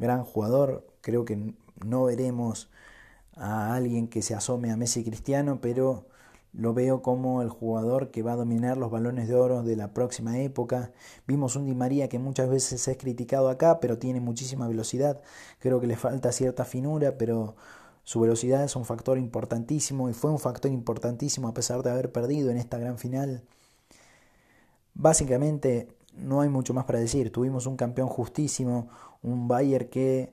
gran 0.00 0.24
jugador. 0.24 0.84
Creo 1.02 1.24
que 1.24 1.54
no 1.84 2.04
veremos 2.04 2.68
a 3.36 3.74
alguien 3.74 4.08
que 4.08 4.22
se 4.22 4.34
asome 4.34 4.72
a 4.72 4.76
Messi 4.76 5.04
Cristiano, 5.04 5.60
pero 5.60 6.06
lo 6.52 6.74
veo 6.74 7.00
como 7.00 7.42
el 7.42 7.48
jugador 7.48 8.10
que 8.10 8.22
va 8.22 8.32
a 8.32 8.36
dominar 8.36 8.76
los 8.76 8.90
balones 8.90 9.28
de 9.28 9.36
oro 9.36 9.62
de 9.62 9.76
la 9.76 9.92
próxima 9.92 10.38
época. 10.40 10.90
Vimos 11.26 11.54
un 11.54 11.66
Di 11.66 11.74
María 11.74 12.08
que 12.08 12.18
muchas 12.18 12.48
veces 12.48 12.88
es 12.88 12.96
criticado 12.98 13.48
acá, 13.48 13.78
pero 13.78 13.98
tiene 13.98 14.20
muchísima 14.20 14.66
velocidad. 14.66 15.20
Creo 15.60 15.80
que 15.80 15.86
le 15.86 15.96
falta 15.96 16.32
cierta 16.32 16.64
finura, 16.64 17.16
pero 17.16 17.54
su 18.02 18.18
velocidad 18.18 18.64
es 18.64 18.74
un 18.74 18.84
factor 18.84 19.18
importantísimo 19.18 20.10
y 20.10 20.12
fue 20.12 20.32
un 20.32 20.40
factor 20.40 20.72
importantísimo 20.72 21.46
a 21.46 21.54
pesar 21.54 21.82
de 21.82 21.90
haber 21.90 22.10
perdido 22.10 22.50
en 22.50 22.56
esta 22.56 22.78
gran 22.78 22.98
final. 22.98 23.42
Básicamente 24.94 25.88
no 26.14 26.40
hay 26.40 26.48
mucho 26.48 26.74
más 26.74 26.84
para 26.84 26.98
decir. 26.98 27.32
Tuvimos 27.32 27.66
un 27.66 27.76
campeón 27.76 28.08
justísimo, 28.08 28.88
un 29.22 29.48
Bayern 29.48 29.88
que 29.88 30.32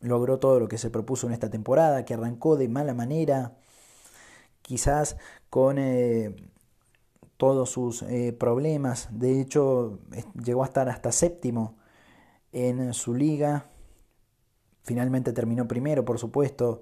logró 0.00 0.38
todo 0.38 0.60
lo 0.60 0.68
que 0.68 0.78
se 0.78 0.90
propuso 0.90 1.26
en 1.26 1.32
esta 1.32 1.50
temporada, 1.50 2.04
que 2.04 2.14
arrancó 2.14 2.56
de 2.56 2.68
mala 2.68 2.94
manera, 2.94 3.56
quizás 4.62 5.16
con 5.50 5.78
eh, 5.78 6.36
todos 7.36 7.70
sus 7.70 8.02
eh, 8.02 8.32
problemas. 8.32 9.08
De 9.10 9.40
hecho, 9.40 10.00
llegó 10.42 10.62
a 10.62 10.66
estar 10.66 10.88
hasta 10.88 11.12
séptimo 11.12 11.76
en 12.52 12.94
su 12.94 13.14
liga. 13.14 13.66
Finalmente 14.82 15.32
terminó 15.32 15.66
primero, 15.68 16.04
por 16.04 16.18
supuesto. 16.18 16.80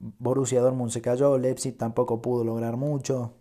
Borussia 0.00 0.60
Dortmund 0.60 0.92
se 0.92 1.02
cayó, 1.02 1.38
Leipzig 1.38 1.76
tampoco 1.76 2.22
pudo 2.22 2.44
lograr 2.44 2.76
mucho. 2.76 3.34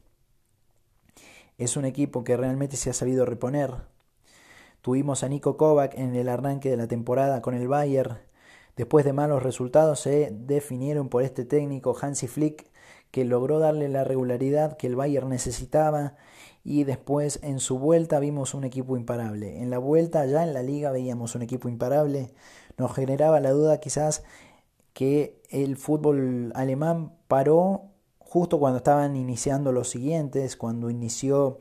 Es 1.57 1.77
un 1.77 1.85
equipo 1.85 2.23
que 2.23 2.37
realmente 2.37 2.77
se 2.77 2.89
ha 2.89 2.93
sabido 2.93 3.25
reponer. 3.25 3.75
Tuvimos 4.81 5.23
a 5.23 5.29
Nico 5.29 5.57
Kovac 5.57 5.97
en 5.97 6.15
el 6.15 6.29
arranque 6.29 6.69
de 6.69 6.77
la 6.77 6.87
temporada 6.87 7.41
con 7.41 7.53
el 7.53 7.67
Bayern. 7.67 8.17
Después 8.75 9.05
de 9.05 9.13
malos 9.13 9.43
resultados 9.43 9.99
se 9.99 10.29
definieron 10.31 11.09
por 11.09 11.23
este 11.23 11.45
técnico 11.45 11.95
Hansi 11.99 12.27
Flick 12.27 12.69
que 13.11 13.25
logró 13.25 13.59
darle 13.59 13.89
la 13.89 14.03
regularidad 14.03 14.77
que 14.77 14.87
el 14.87 14.95
Bayern 14.95 15.29
necesitaba 15.29 16.15
y 16.63 16.83
después 16.83 17.39
en 17.43 17.59
su 17.59 17.79
vuelta 17.79 18.19
vimos 18.19 18.53
un 18.53 18.63
equipo 18.65 18.97
imparable. 18.97 19.61
En 19.61 19.69
la 19.69 19.77
vuelta 19.77 20.25
ya 20.25 20.43
en 20.43 20.53
la 20.53 20.63
liga 20.63 20.91
veíamos 20.91 21.33
un 21.33 21.41
equipo 21.41 21.69
imparable. 21.69 22.33
Nos 22.77 22.93
generaba 22.93 23.39
la 23.39 23.51
duda 23.51 23.79
quizás 23.79 24.23
que 24.93 25.41
el 25.49 25.77
fútbol 25.77 26.51
alemán 26.55 27.13
paró 27.27 27.83
justo 28.19 28.59
cuando 28.59 28.77
estaban 28.77 29.15
iniciando 29.15 29.71
los 29.71 29.89
siguientes, 29.89 30.57
cuando 30.57 30.89
inició 30.89 31.59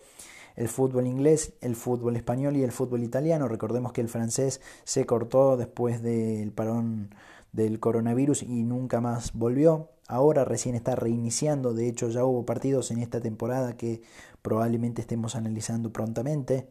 el 0.57 0.69
fútbol 0.69 1.07
inglés, 1.07 1.53
el 1.61 1.77
fútbol 1.77 2.17
español 2.17 2.57
y 2.57 2.63
el 2.63 2.73
fútbol 2.73 3.03
italiano. 3.03 3.47
Recordemos 3.47 3.93
que 3.93 4.01
el 4.01 4.09
francés 4.09 4.61
se 4.85 5.05
cortó 5.05 5.57
después 5.57 6.03
del 6.03 6.51
parón 6.53 7.15
del 7.53 7.79
coronavirus 7.79 8.43
y 8.43 8.65
nunca 8.65 9.01
más 9.01 9.33
volvió. 9.35 9.91
Ahora 10.09 10.45
recién 10.45 10.75
está 10.75 10.95
reiniciando, 10.95 11.75
de 11.75 11.89
hecho 11.89 12.09
ya 12.09 12.25
hubo 12.25 12.47
partidos 12.47 12.91
en 12.91 12.99
esta 12.99 13.21
temporada 13.21 13.77
que 13.77 14.03
probablemente 14.41 15.03
estemos 15.03 15.37
analizando 15.37 15.93
prontamente. 15.93 16.69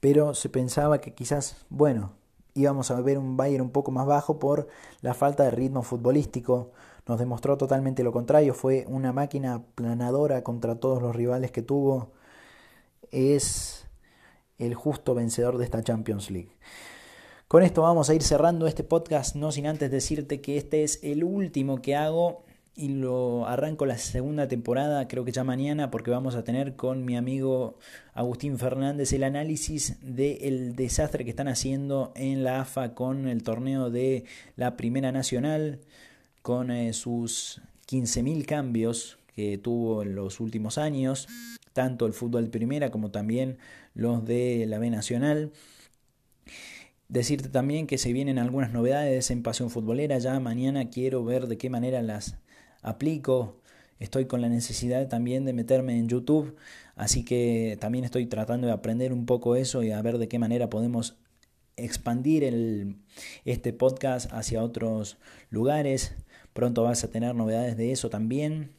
Pero 0.00 0.34
se 0.34 0.48
pensaba 0.48 1.00
que 1.00 1.14
quizás, 1.14 1.64
bueno, 1.70 2.12
íbamos 2.54 2.90
a 2.90 3.00
ver 3.00 3.18
un 3.18 3.36
Bayern 3.36 3.62
un 3.62 3.70
poco 3.70 3.92
más 3.92 4.06
bajo 4.06 4.38
por 4.38 4.68
la 5.00 5.14
falta 5.14 5.44
de 5.44 5.52
ritmo 5.52 5.82
futbolístico. 5.82 6.72
Nos 7.06 7.18
demostró 7.18 7.56
totalmente 7.56 8.02
lo 8.02 8.12
contrario, 8.12 8.52
fue 8.52 8.84
una 8.88 9.12
máquina 9.12 9.62
planadora 9.74 10.42
contra 10.42 10.74
todos 10.80 11.00
los 11.00 11.14
rivales 11.14 11.52
que 11.52 11.62
tuvo 11.62 12.10
es 13.12 13.86
el 14.58 14.74
justo 14.74 15.14
vencedor 15.14 15.58
de 15.58 15.64
esta 15.64 15.82
Champions 15.82 16.30
League. 16.30 16.56
Con 17.48 17.62
esto 17.62 17.82
vamos 17.82 18.10
a 18.10 18.14
ir 18.14 18.22
cerrando 18.22 18.66
este 18.66 18.82
podcast, 18.82 19.36
no 19.36 19.52
sin 19.52 19.66
antes 19.66 19.90
decirte 19.90 20.40
que 20.40 20.56
este 20.56 20.82
es 20.82 20.98
el 21.02 21.22
último 21.22 21.80
que 21.80 21.94
hago 21.94 22.44
y 22.74 22.88
lo 22.88 23.46
arranco 23.46 23.86
la 23.86 23.96
segunda 23.96 24.48
temporada, 24.48 25.08
creo 25.08 25.24
que 25.24 25.32
ya 25.32 25.44
mañana, 25.44 25.90
porque 25.90 26.10
vamos 26.10 26.34
a 26.34 26.44
tener 26.44 26.76
con 26.76 27.04
mi 27.04 27.16
amigo 27.16 27.78
Agustín 28.12 28.58
Fernández 28.58 29.12
el 29.14 29.24
análisis 29.24 29.96
del 30.02 30.76
desastre 30.76 31.24
que 31.24 31.30
están 31.30 31.48
haciendo 31.48 32.12
en 32.16 32.44
la 32.44 32.60
AFA 32.60 32.94
con 32.94 33.28
el 33.28 33.42
torneo 33.42 33.90
de 33.90 34.24
la 34.56 34.76
Primera 34.76 35.10
Nacional, 35.10 35.80
con 36.42 36.70
eh, 36.70 36.92
sus 36.92 37.62
15.000 37.88 38.44
cambios 38.44 39.18
que 39.34 39.56
tuvo 39.56 40.02
en 40.02 40.14
los 40.14 40.38
últimos 40.40 40.76
años, 40.76 41.28
tanto 41.76 42.06
el 42.06 42.14
fútbol 42.14 42.48
primera 42.48 42.90
como 42.90 43.10
también 43.10 43.58
los 43.92 44.24
de 44.24 44.64
la 44.66 44.78
B 44.78 44.88
Nacional. 44.88 45.52
Decirte 47.08 47.50
también 47.50 47.86
que 47.86 47.98
se 47.98 48.14
vienen 48.14 48.38
algunas 48.38 48.72
novedades 48.72 49.30
en 49.30 49.42
Pasión 49.42 49.68
Futbolera. 49.68 50.18
Ya 50.18 50.40
mañana 50.40 50.88
quiero 50.88 51.22
ver 51.22 51.48
de 51.48 51.58
qué 51.58 51.68
manera 51.68 52.00
las 52.00 52.38
aplico. 52.80 53.60
Estoy 53.98 54.24
con 54.24 54.40
la 54.40 54.48
necesidad 54.48 55.06
también 55.08 55.44
de 55.44 55.52
meterme 55.52 55.98
en 55.98 56.08
YouTube, 56.08 56.56
así 56.94 57.26
que 57.26 57.76
también 57.78 58.04
estoy 58.04 58.24
tratando 58.24 58.66
de 58.66 58.72
aprender 58.72 59.12
un 59.12 59.26
poco 59.26 59.54
eso 59.54 59.82
y 59.82 59.90
a 59.90 60.00
ver 60.00 60.16
de 60.16 60.28
qué 60.28 60.38
manera 60.38 60.70
podemos 60.70 61.18
expandir 61.76 62.96
este 63.44 63.74
podcast 63.74 64.32
hacia 64.32 64.62
otros 64.62 65.18
lugares. 65.50 66.14
Pronto 66.54 66.84
vas 66.84 67.04
a 67.04 67.10
tener 67.10 67.34
novedades 67.34 67.76
de 67.76 67.92
eso 67.92 68.08
también. 68.08 68.75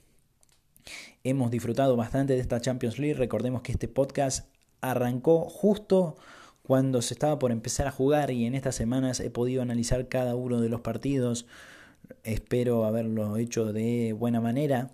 Hemos 1.23 1.51
disfrutado 1.51 1.95
bastante 1.95 2.33
de 2.33 2.39
esta 2.39 2.61
Champions 2.61 2.99
League. 2.99 3.15
Recordemos 3.15 3.61
que 3.61 3.71
este 3.71 3.87
podcast 3.87 4.47
arrancó 4.81 5.49
justo 5.49 6.17
cuando 6.63 7.01
se 7.01 7.13
estaba 7.13 7.39
por 7.39 7.51
empezar 7.51 7.87
a 7.87 7.91
jugar 7.91 8.31
y 8.31 8.45
en 8.45 8.55
estas 8.55 8.75
semanas 8.75 9.19
he 9.19 9.29
podido 9.29 9.61
analizar 9.61 10.07
cada 10.07 10.35
uno 10.35 10.61
de 10.61 10.69
los 10.69 10.81
partidos 10.81 11.47
espero 12.23 12.85
haberlo 12.85 13.37
hecho 13.37 13.71
de 13.73 14.13
buena 14.13 14.41
manera. 14.41 14.91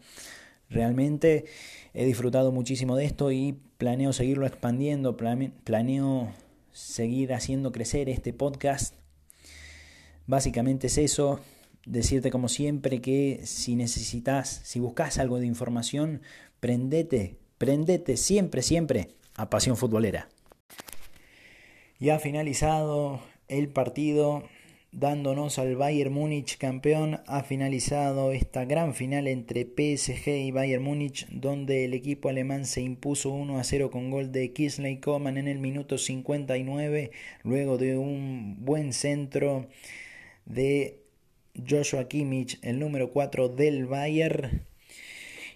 Realmente 0.69 1.45
he 1.93 2.05
disfrutado 2.05 2.51
muchísimo 2.51 2.95
de 2.95 3.05
esto 3.05 3.31
y 3.31 3.59
planeo 3.77 4.13
seguirlo 4.13 4.45
expandiendo, 4.45 5.17
planeo 5.17 6.33
seguir 6.71 7.33
haciendo 7.33 7.71
crecer 7.71 8.09
este 8.09 8.33
podcast. 8.33 8.95
Básicamente 10.25 10.87
es 10.87 10.97
eso, 10.97 11.39
decirte 11.85 12.31
como 12.31 12.47
siempre 12.49 13.01
que 13.01 13.41
si 13.43 13.75
necesitas, 13.75 14.61
si 14.63 14.79
buscas 14.79 15.17
algo 15.17 15.39
de 15.39 15.45
información, 15.45 16.21
prendete, 16.59 17.37
prendete 17.57 18.17
siempre, 18.17 18.61
siempre 18.61 19.09
a 19.35 19.49
Pasión 19.49 19.77
Futbolera. 19.77 20.29
Ya 21.99 22.15
ha 22.15 22.19
finalizado 22.19 23.21
el 23.47 23.69
partido 23.69 24.43
dándonos 24.93 25.57
al 25.57 25.75
Bayern 25.75 26.13
Múnich 26.13 26.57
campeón. 26.57 27.21
Ha 27.27 27.43
finalizado 27.43 28.31
esta 28.31 28.65
gran 28.65 28.93
final 28.93 29.27
entre 29.27 29.63
PSG 29.63 30.27
y 30.27 30.51
Bayern 30.51 30.83
Múnich, 30.83 31.27
donde 31.29 31.85
el 31.85 31.93
equipo 31.93 32.29
alemán 32.29 32.65
se 32.65 32.81
impuso 32.81 33.31
1 33.31 33.57
a 33.57 33.63
0 33.63 33.89
con 33.91 34.11
gol 34.11 34.31
de 34.31 34.53
Kisley 34.53 34.99
Coman 34.99 35.37
en 35.37 35.47
el 35.47 35.59
minuto 35.59 35.97
59, 35.97 37.11
luego 37.43 37.77
de 37.77 37.97
un 37.97 38.57
buen 38.59 38.93
centro 38.93 39.67
de 40.45 41.02
Joshua 41.55 42.05
Kimmich, 42.05 42.59
el 42.61 42.79
número 42.79 43.11
4 43.11 43.49
del 43.49 43.85
Bayern. 43.85 44.65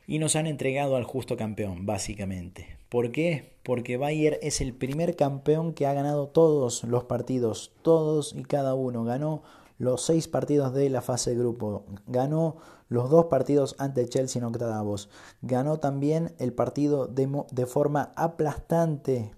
Y 0.05 0.19
nos 0.19 0.35
han 0.35 0.47
entregado 0.47 0.95
al 0.95 1.03
justo 1.03 1.35
campeón, 1.35 1.85
básicamente. 1.85 2.77
¿Por 2.89 3.11
qué? 3.11 3.57
Porque 3.63 3.97
Bayern 3.97 4.37
es 4.41 4.61
el 4.61 4.73
primer 4.73 5.15
campeón 5.15 5.73
que 5.73 5.85
ha 5.85 5.93
ganado 5.93 6.27
todos 6.27 6.83
los 6.83 7.03
partidos, 7.03 7.73
todos 7.81 8.33
y 8.33 8.43
cada 8.43 8.75
uno. 8.75 9.03
Ganó 9.03 9.43
los 9.77 10.03
seis 10.03 10.27
partidos 10.27 10.73
de 10.73 10.89
la 10.89 11.01
fase 11.01 11.31
de 11.31 11.37
grupo, 11.37 11.85
ganó 12.07 12.57
los 12.89 13.09
dos 13.09 13.25
partidos 13.25 13.75
ante 13.79 14.07
Chelsea 14.07 14.39
en 14.39 14.45
octavos, 14.45 15.09
ganó 15.41 15.79
también 15.79 16.33
el 16.39 16.53
partido 16.53 17.07
de, 17.07 17.29
de 17.51 17.65
forma 17.65 18.13
aplastante 18.15 19.31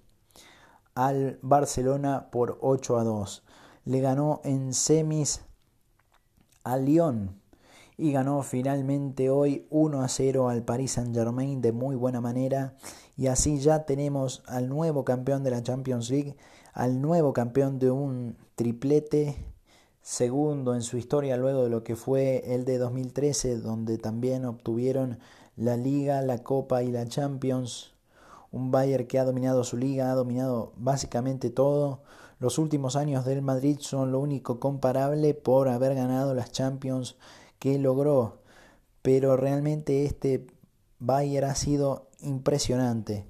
al 0.93 1.39
Barcelona 1.41 2.29
por 2.31 2.57
8 2.61 2.97
a 2.97 3.03
2. 3.03 3.43
Le 3.85 4.01
ganó 4.01 4.41
en 4.43 4.73
semis 4.73 5.41
a 6.71 6.77
Lyon 6.77 7.39
y 7.97 8.11
ganó 8.11 8.43
finalmente 8.43 9.29
hoy 9.29 9.67
1 9.69 10.01
a 10.01 10.07
0 10.07 10.49
al 10.49 10.63
Paris 10.63 10.93
Saint 10.93 11.13
Germain 11.13 11.61
de 11.61 11.71
muy 11.71 11.95
buena 11.95 12.21
manera 12.21 12.75
y 13.17 13.27
así 13.27 13.59
ya 13.59 13.85
tenemos 13.85 14.43
al 14.47 14.69
nuevo 14.69 15.03
campeón 15.03 15.43
de 15.43 15.51
la 15.51 15.61
Champions 15.61 16.09
League, 16.09 16.37
al 16.71 17.01
nuevo 17.01 17.33
campeón 17.33 17.77
de 17.77 17.91
un 17.91 18.37
triplete, 18.55 19.35
segundo 20.01 20.73
en 20.73 20.81
su 20.81 20.97
historia 20.97 21.35
luego 21.35 21.63
de 21.63 21.69
lo 21.69 21.83
que 21.83 21.97
fue 21.97 22.55
el 22.55 22.63
de 22.63 22.77
2013, 22.77 23.57
donde 23.57 23.97
también 23.97 24.45
obtuvieron 24.45 25.19
la 25.57 25.75
Liga, 25.75 26.21
la 26.21 26.41
Copa 26.43 26.81
y 26.81 26.91
la 26.91 27.05
Champions. 27.07 27.93
Un 28.51 28.71
Bayern 28.71 29.05
que 29.05 29.19
ha 29.19 29.25
dominado 29.25 29.65
su 29.65 29.75
liga, 29.75 30.11
ha 30.11 30.15
dominado 30.15 30.71
básicamente 30.77 31.49
todo. 31.49 32.01
Los 32.39 32.57
últimos 32.57 32.95
años 32.95 33.25
del 33.25 33.41
Madrid 33.41 33.77
son 33.81 34.11
lo 34.11 34.19
único 34.19 34.59
comparable 34.59 35.33
por 35.33 35.67
haber 35.67 35.93
ganado 35.93 36.33
las 36.33 36.51
Champions 36.51 37.17
que 37.59 37.77
logró. 37.77 38.39
Pero 39.01 39.35
realmente 39.35 40.05
este 40.05 40.47
Bayern 40.99 41.49
ha 41.49 41.55
sido 41.55 42.07
impresionante. 42.21 43.25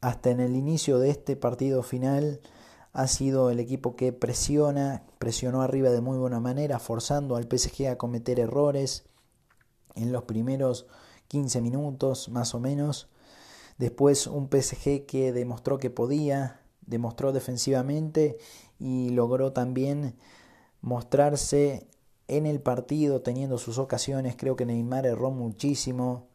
Hasta 0.00 0.30
en 0.30 0.40
el 0.40 0.56
inicio 0.56 0.98
de 0.98 1.10
este 1.10 1.36
partido 1.36 1.82
final 1.82 2.40
ha 2.92 3.06
sido 3.06 3.50
el 3.50 3.60
equipo 3.60 3.94
que 3.94 4.12
presiona, 4.12 5.04
presionó 5.18 5.62
arriba 5.62 5.90
de 5.90 6.00
muy 6.00 6.18
buena 6.18 6.40
manera, 6.40 6.78
forzando 6.78 7.36
al 7.36 7.44
PSG 7.48 7.86
a 7.88 7.98
cometer 7.98 8.40
errores 8.40 9.04
en 9.94 10.10
los 10.10 10.24
primeros 10.24 10.86
15 11.28 11.60
minutos 11.60 12.28
más 12.28 12.54
o 12.54 12.60
menos. 12.60 13.08
Después 13.78 14.26
un 14.26 14.48
PSG 14.48 15.06
que 15.06 15.32
demostró 15.32 15.78
que 15.78 15.90
podía, 15.90 16.59
demostró 16.90 17.32
defensivamente 17.32 18.36
y 18.78 19.10
logró 19.10 19.52
también 19.52 20.16
mostrarse 20.82 21.86
en 22.28 22.46
el 22.46 22.60
partido 22.60 23.22
teniendo 23.22 23.58
sus 23.58 23.78
ocasiones. 23.78 24.36
Creo 24.36 24.56
que 24.56 24.66
Neymar 24.66 25.06
erró 25.06 25.30
muchísimo, 25.30 26.28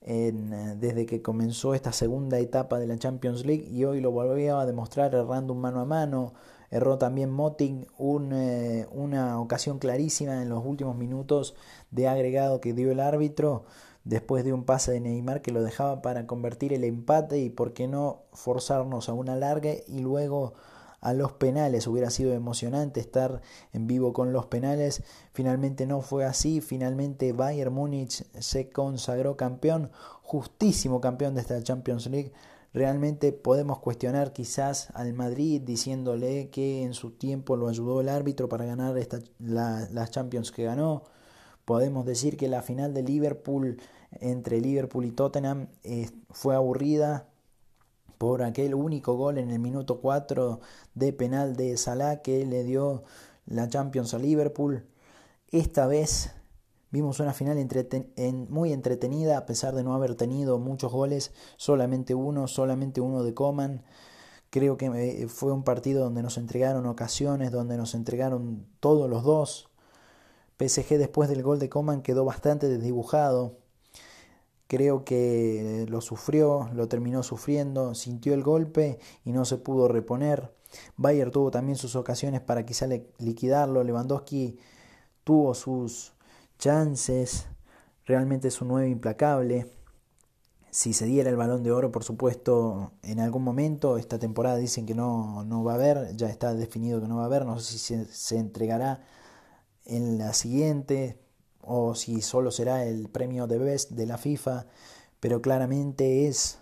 eh, 0.00 0.32
desde 0.78 1.06
que 1.06 1.22
comenzó 1.22 1.74
esta 1.74 1.92
segunda 1.92 2.38
etapa 2.38 2.78
de 2.78 2.86
la 2.86 2.98
Champions 2.98 3.44
League 3.44 3.68
y 3.68 3.84
hoy 3.84 4.00
lo 4.00 4.12
volvió 4.12 4.58
a 4.58 4.66
demostrar 4.66 5.14
errando 5.14 5.52
un 5.52 5.60
mano 5.60 5.80
a 5.80 5.84
mano. 5.84 6.34
Erró 6.70 6.98
también 6.98 7.30
Moting 7.30 7.86
un, 7.96 8.32
eh, 8.32 8.86
una 8.92 9.40
ocasión 9.40 9.78
clarísima 9.78 10.42
en 10.42 10.48
los 10.48 10.64
últimos 10.64 10.96
minutos 10.96 11.54
de 11.90 12.08
agregado 12.08 12.60
que 12.60 12.74
dio 12.74 12.92
el 12.92 13.00
árbitro 13.00 13.64
después 14.08 14.42
de 14.42 14.54
un 14.54 14.64
pase 14.64 14.92
de 14.92 15.00
Neymar 15.00 15.42
que 15.42 15.52
lo 15.52 15.62
dejaba 15.62 16.00
para 16.00 16.26
convertir 16.26 16.72
el 16.72 16.82
empate 16.82 17.38
y 17.38 17.50
por 17.50 17.74
qué 17.74 17.86
no 17.86 18.22
forzarnos 18.32 19.10
a 19.10 19.12
una 19.12 19.36
larga 19.36 19.70
y 19.86 20.00
luego 20.00 20.54
a 21.02 21.12
los 21.12 21.32
penales. 21.32 21.86
Hubiera 21.86 22.08
sido 22.08 22.32
emocionante 22.32 23.00
estar 23.00 23.42
en 23.74 23.86
vivo 23.86 24.14
con 24.14 24.32
los 24.32 24.46
penales. 24.46 25.02
Finalmente 25.32 25.86
no 25.86 26.00
fue 26.00 26.24
así. 26.24 26.62
Finalmente 26.62 27.34
Bayern 27.34 27.72
Múnich 27.72 28.24
se 28.40 28.70
consagró 28.70 29.36
campeón, 29.36 29.90
justísimo 30.22 31.02
campeón 31.02 31.34
de 31.34 31.42
esta 31.42 31.62
Champions 31.62 32.06
League. 32.06 32.32
Realmente 32.72 33.32
podemos 33.32 33.78
cuestionar 33.78 34.32
quizás 34.32 34.88
al 34.94 35.12
Madrid 35.12 35.60
diciéndole 35.60 36.48
que 36.48 36.82
en 36.82 36.94
su 36.94 37.10
tiempo 37.10 37.56
lo 37.56 37.68
ayudó 37.68 38.00
el 38.00 38.08
árbitro 38.08 38.48
para 38.48 38.64
ganar 38.64 38.96
esta, 38.96 39.20
la, 39.38 39.86
las 39.92 40.10
Champions 40.10 40.50
que 40.50 40.64
ganó. 40.64 41.04
Podemos 41.68 42.06
decir 42.06 42.38
que 42.38 42.48
la 42.48 42.62
final 42.62 42.94
de 42.94 43.02
Liverpool 43.02 43.78
entre 44.22 44.58
Liverpool 44.58 45.04
y 45.04 45.10
Tottenham 45.10 45.68
fue 46.30 46.54
aburrida, 46.54 47.28
por 48.16 48.42
aquel 48.42 48.74
único 48.74 49.16
gol 49.16 49.36
en 49.36 49.50
el 49.50 49.58
minuto 49.58 50.00
4 50.00 50.60
de 50.94 51.12
penal 51.12 51.56
de 51.56 51.76
Salah 51.76 52.22
que 52.22 52.46
le 52.46 52.64
dio 52.64 53.04
la 53.44 53.68
Champions 53.68 54.14
a 54.14 54.18
Liverpool. 54.18 54.86
Esta 55.50 55.86
vez 55.86 56.32
vimos 56.90 57.20
una 57.20 57.34
final 57.34 57.58
muy 58.48 58.72
entretenida 58.72 59.36
a 59.36 59.44
pesar 59.44 59.74
de 59.74 59.84
no 59.84 59.94
haber 59.94 60.14
tenido 60.14 60.58
muchos 60.58 60.90
goles, 60.90 61.32
solamente 61.58 62.14
uno, 62.14 62.48
solamente 62.48 63.02
uno 63.02 63.22
de 63.22 63.34
Coman. 63.34 63.84
Creo 64.48 64.78
que 64.78 64.86
eh, 64.86 65.28
fue 65.28 65.52
un 65.52 65.64
partido 65.64 66.02
donde 66.02 66.22
nos 66.22 66.38
entregaron 66.38 66.86
ocasiones, 66.86 67.52
donde 67.52 67.76
nos 67.76 67.94
entregaron 67.94 68.64
todos 68.80 69.10
los 69.10 69.22
dos. 69.22 69.67
PSG 70.58 70.98
después 70.98 71.28
del 71.28 71.42
gol 71.42 71.58
de 71.58 71.68
Coman 71.68 72.02
quedó 72.02 72.24
bastante 72.24 72.68
desdibujado. 72.68 73.58
Creo 74.66 75.04
que 75.04 75.86
lo 75.88 76.00
sufrió, 76.00 76.68
lo 76.74 76.88
terminó 76.88 77.22
sufriendo, 77.22 77.94
sintió 77.94 78.34
el 78.34 78.42
golpe 78.42 78.98
y 79.24 79.32
no 79.32 79.44
se 79.44 79.56
pudo 79.56 79.88
reponer. 79.88 80.52
Bayer 80.96 81.30
tuvo 81.30 81.50
también 81.50 81.76
sus 81.78 81.96
ocasiones 81.96 82.42
para 82.42 82.66
quizá 82.66 82.86
liquidarlo. 83.18 83.82
Lewandowski 83.82 84.58
tuvo 85.24 85.54
sus 85.54 86.12
chances. 86.58 87.46
Realmente 88.04 88.48
es 88.48 88.60
un 88.60 88.68
9 88.68 88.90
implacable. 88.90 89.72
Si 90.70 90.92
se 90.92 91.06
diera 91.06 91.30
el 91.30 91.36
balón 91.36 91.62
de 91.62 91.72
oro, 91.72 91.90
por 91.90 92.04
supuesto, 92.04 92.92
en 93.02 93.20
algún 93.20 93.42
momento, 93.42 93.96
esta 93.96 94.18
temporada 94.18 94.56
dicen 94.56 94.84
que 94.84 94.94
no, 94.94 95.44
no 95.44 95.64
va 95.64 95.72
a 95.72 95.74
haber, 95.76 96.14
ya 96.14 96.28
está 96.28 96.52
definido 96.52 97.00
que 97.00 97.08
no 97.08 97.16
va 97.16 97.22
a 97.22 97.26
haber, 97.26 97.46
no 97.46 97.58
sé 97.58 97.78
si 97.78 98.04
se 98.04 98.36
entregará 98.36 99.02
en 99.88 100.18
la 100.18 100.32
siguiente, 100.34 101.18
o 101.60 101.94
si 101.94 102.22
solo 102.22 102.50
será 102.50 102.84
el 102.84 103.08
premio 103.08 103.46
de 103.46 103.58
Best 103.58 103.90
de 103.90 104.06
la 104.06 104.18
FIFA, 104.18 104.66
pero 105.20 105.42
claramente 105.42 106.28
es 106.28 106.58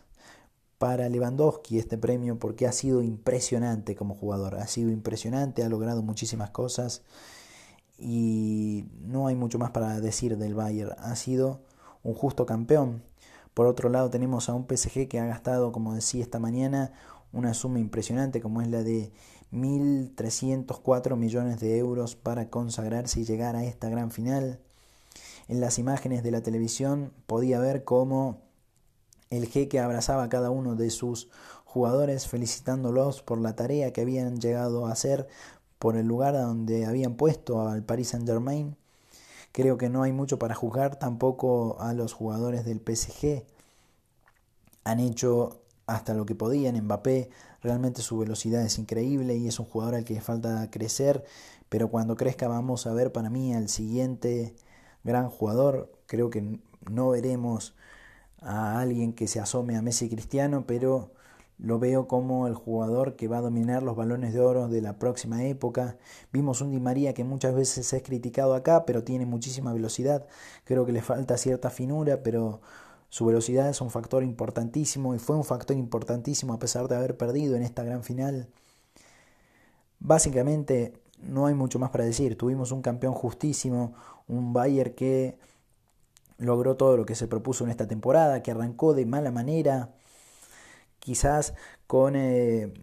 para 0.79 1.09
Lewandowski 1.09 1.79
este 1.79 1.99
premio 1.99 2.39
porque 2.39 2.67
ha 2.67 2.73
sido 2.73 3.03
impresionante 3.03 3.95
como 3.95 4.15
jugador, 4.15 4.57
ha 4.57 4.67
sido 4.67 4.91
impresionante, 4.91 5.62
ha 5.62 5.69
logrado 5.69 6.03
muchísimas 6.03 6.51
cosas 6.51 7.03
y 7.99 8.87
no 9.01 9.27
hay 9.27 9.37
mucho 9.37 9.59
más 9.59 9.71
para 9.71 10.01
decir 10.01 10.37
del 10.37 10.55
Bayern, 10.55 10.95
ha 10.99 11.17
sido 11.17 11.61
un 12.03 12.15
justo 12.15 12.47
campeón. 12.47 13.03
Por 13.55 13.67
otro 13.67 13.89
lado 13.89 14.11
tenemos 14.11 14.49
a 14.49 14.55
un 14.55 14.67
PSG 14.69 15.09
que 15.09 15.19
ha 15.19 15.27
gastado, 15.27 15.73
como 15.73 15.95
decía 15.95 16.23
esta 16.23 16.39
mañana, 16.39 16.93
una 17.33 17.55
suma 17.55 17.79
impresionante 17.79 18.41
como 18.41 18.61
es 18.61 18.69
la 18.69 18.83
de 18.83 19.12
1.304 19.57 21.16
millones 21.16 21.61
de 21.61 21.79
euros 21.79 22.14
para 22.16 22.51
consagrarse 22.51 23.21
y 23.21 23.25
llegar 23.25 23.57
a 23.57 23.64
esta 23.64 23.88
gran 23.88 24.11
final. 24.11 24.61
En 25.49 25.61
las 25.61 25.79
imágenes 25.79 26.23
de 26.23 26.31
la 26.31 26.42
televisión 26.42 27.12
podía 27.27 27.59
ver 27.59 27.85
cómo 27.85 28.42
el 29.31 29.47
jeque 29.47 29.81
abrazaba 29.81 30.25
a 30.25 30.29
cada 30.29 30.51
uno 30.51 30.75
de 30.75 30.90
sus 30.90 31.29
jugadores 31.64 32.27
felicitándolos 32.27 33.23
por 33.23 33.40
la 33.40 33.55
tarea 33.55 33.92
que 33.92 34.01
habían 34.01 34.40
llegado 34.40 34.87
a 34.87 34.92
hacer, 34.92 35.29
por 35.79 35.97
el 35.97 36.07
lugar 36.07 36.35
donde 36.35 36.87
habían 36.87 37.14
puesto 37.14 37.69
al 37.69 37.83
Paris 37.83 38.09
Saint 38.09 38.27
Germain. 38.27 38.77
Creo 39.53 39.79
que 39.79 39.88
no 39.88 40.03
hay 40.03 40.12
mucho 40.12 40.38
para 40.38 40.55
juzgar 40.55 40.99
tampoco 40.99 41.77
a 41.81 41.92
los 41.92 42.12
jugadores 42.12 42.64
del 42.64 42.81
PSG. 42.81 43.45
Han 44.85 45.01
hecho 45.01 45.61
hasta 45.87 46.14
lo 46.14 46.27
que 46.27 46.35
podían. 46.35 46.83
Mbappé 46.83 47.31
realmente 47.62 48.03
su 48.03 48.19
velocidad 48.19 48.62
es 48.62 48.79
increíble 48.79 49.37
y 49.37 49.49
es 49.49 49.59
un 49.61 49.66
jugador 49.66 49.95
al 49.95 50.05
que 50.05 50.14
le 50.14 50.21
falta 50.21 50.71
crecer. 50.71 51.25
Pero 51.69 51.88
cuando 51.90 52.16
crezca 52.16 52.49
vamos 52.49 52.87
a 52.87 52.92
ver 52.92 53.12
para 53.12 53.31
mí 53.31 53.55
al 53.55 53.69
siguiente 53.69 54.55
gran 55.05 55.29
jugador. 55.31 55.92
Creo 56.07 56.31
que 56.31 56.61
no 56.90 57.11
veremos 57.11 57.75
a 58.40 58.81
alguien 58.81 59.12
que 59.12 59.27
se 59.29 59.40
asome 59.40 59.77
a 59.77 59.83
Messi 59.83 60.09
Cristiano, 60.09 60.64
pero 60.66 61.11
lo 61.59 61.79
veo 61.79 62.07
como 62.07 62.47
el 62.47 62.55
jugador 62.55 63.16
que 63.16 63.29
va 63.29 63.38
a 63.38 63.40
dominar 63.40 63.83
los 63.83 63.97
balones 63.97 64.35
de 64.35 64.40
oro 64.40 64.69
de 64.69 64.83
la 64.83 64.99
próxima 64.99 65.45
época. 65.45 65.97
Vimos 66.33 66.61
un 66.61 66.71
Di 66.71 66.81
María 66.81 67.14
que 67.14 67.25
muchas 67.25 67.55
veces 67.55 67.92
es 67.92 68.03
criticado 68.03 68.55
acá, 68.55 68.85
pero 68.85 69.05
tiene 69.05 69.25
muchísima 69.25 69.73
velocidad. 69.73 70.27
Creo 70.64 70.85
que 70.85 70.92
le 70.92 71.03
falta 71.03 71.38
cierta 71.38 71.71
finura, 71.71 72.23
pero 72.23 72.61
su 73.17 73.25
velocidad 73.25 73.71
es 73.71 73.81
un 73.81 73.89
factor 73.89 74.23
importantísimo 74.23 75.15
y 75.15 75.19
fue 75.19 75.37
un 75.37 75.45
factor 75.45 75.75
importantísimo 75.75 76.53
a 76.53 76.59
pesar 76.59 76.87
de 76.87 76.97
haber 76.97 77.17
perdido 77.17 77.57
en 77.57 77.63
esta 77.63 77.83
gran 77.83 78.05
final. 78.05 78.47
Básicamente 79.99 81.01
no 81.23 81.47
hay 81.47 81.55
mucho 81.55 81.79
más 81.79 81.89
para 81.89 82.05
decir. 82.05 82.37
Tuvimos 82.37 82.73
un 82.73 82.83
campeón 82.83 83.15
justísimo, 83.15 83.95
un 84.29 84.53
Bayern 84.53 84.93
que 84.93 85.39
logró 86.37 86.77
todo 86.77 86.99
lo 86.99 87.07
que 87.07 87.15
se 87.15 87.27
propuso 87.27 87.65
en 87.65 87.71
esta 87.71 87.89
temporada, 87.89 88.43
que 88.43 88.51
arrancó 88.51 88.93
de 88.93 89.07
mala 89.07 89.31
manera, 89.31 89.95
quizás 90.99 91.55
con 91.87 92.17
eh, 92.17 92.75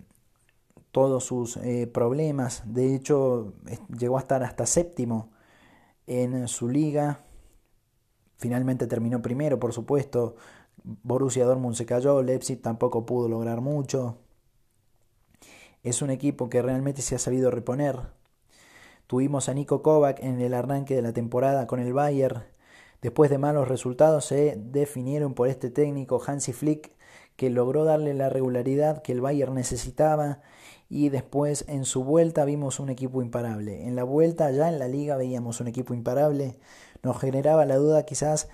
todos 0.92 1.26
sus 1.26 1.58
eh, 1.58 1.86
problemas. 1.86 2.64
De 2.66 2.96
hecho, 2.96 3.54
llegó 3.96 4.18
a 4.18 4.22
estar 4.22 4.44
hasta 4.44 4.66
séptimo 4.66 5.30
en 6.08 6.48
su 6.48 6.70
liga. 6.70 7.20
Finalmente 8.44 8.88
terminó 8.88 9.22
primero, 9.22 9.58
por 9.58 9.72
supuesto. 9.72 10.36
Borussia 10.84 11.46
Dortmund 11.46 11.76
se 11.78 11.86
cayó, 11.86 12.22
Leipzig 12.22 12.62
tampoco 12.62 13.06
pudo 13.06 13.30
lograr 13.30 13.62
mucho. 13.62 14.18
Es 15.82 16.02
un 16.02 16.10
equipo 16.10 16.50
que 16.50 16.62
realmente 16.62 17.02
se 17.02 17.16
ha 17.16 17.20
sabido 17.20 17.52
reponer. 17.52 18.02
Tuvimos 19.08 19.48
a 19.48 19.54
Nico 19.54 19.82
Kovac 19.82 20.22
en 20.22 20.42
el 20.42 20.54
arranque 20.54 20.94
de 20.94 21.02
la 21.02 21.14
temporada 21.14 21.68
con 21.68 21.80
el 21.80 21.94
Bayern 21.94 22.44
Después 23.02 23.30
de 23.30 23.38
malos 23.38 23.70
resultados 23.70 24.26
se 24.26 24.58
definieron 24.58 25.36
por 25.36 25.48
este 25.48 25.70
técnico 25.70 26.22
Hansi 26.22 26.52
Flick 26.52 26.92
que 27.38 27.50
logró 27.50 27.86
darle 27.86 28.14
la 28.14 28.28
regularidad 28.28 29.02
que 29.02 29.14
el 29.14 29.22
Bayern 29.22 29.56
necesitaba 29.56 30.42
y 30.90 31.10
después 31.10 31.66
en 31.68 31.86
su 31.86 32.04
vuelta 32.04 32.46
vimos 32.46 32.80
un 32.80 32.90
equipo 32.90 33.22
imparable. 33.22 33.88
En 33.88 33.96
la 33.96 34.04
vuelta 34.04 34.52
ya 34.52 34.70
en 34.70 34.80
la 34.80 34.88
liga 34.88 35.18
veíamos 35.18 35.60
un 35.60 35.68
equipo 35.68 35.94
imparable. 35.94 36.58
Nos 37.02 37.20
generaba 37.20 37.66
la 37.66 37.78
duda 37.78 38.04
quizás 38.04 38.50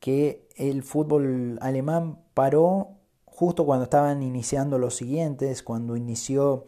que 0.00 0.46
el 0.56 0.82
fútbol 0.82 1.58
alemán 1.60 2.18
paró 2.34 2.90
justo 3.24 3.66
cuando 3.66 3.84
estaban 3.84 4.22
iniciando 4.22 4.78
los 4.78 4.94
siguientes, 4.94 5.62
cuando 5.62 5.96
inició 5.96 6.66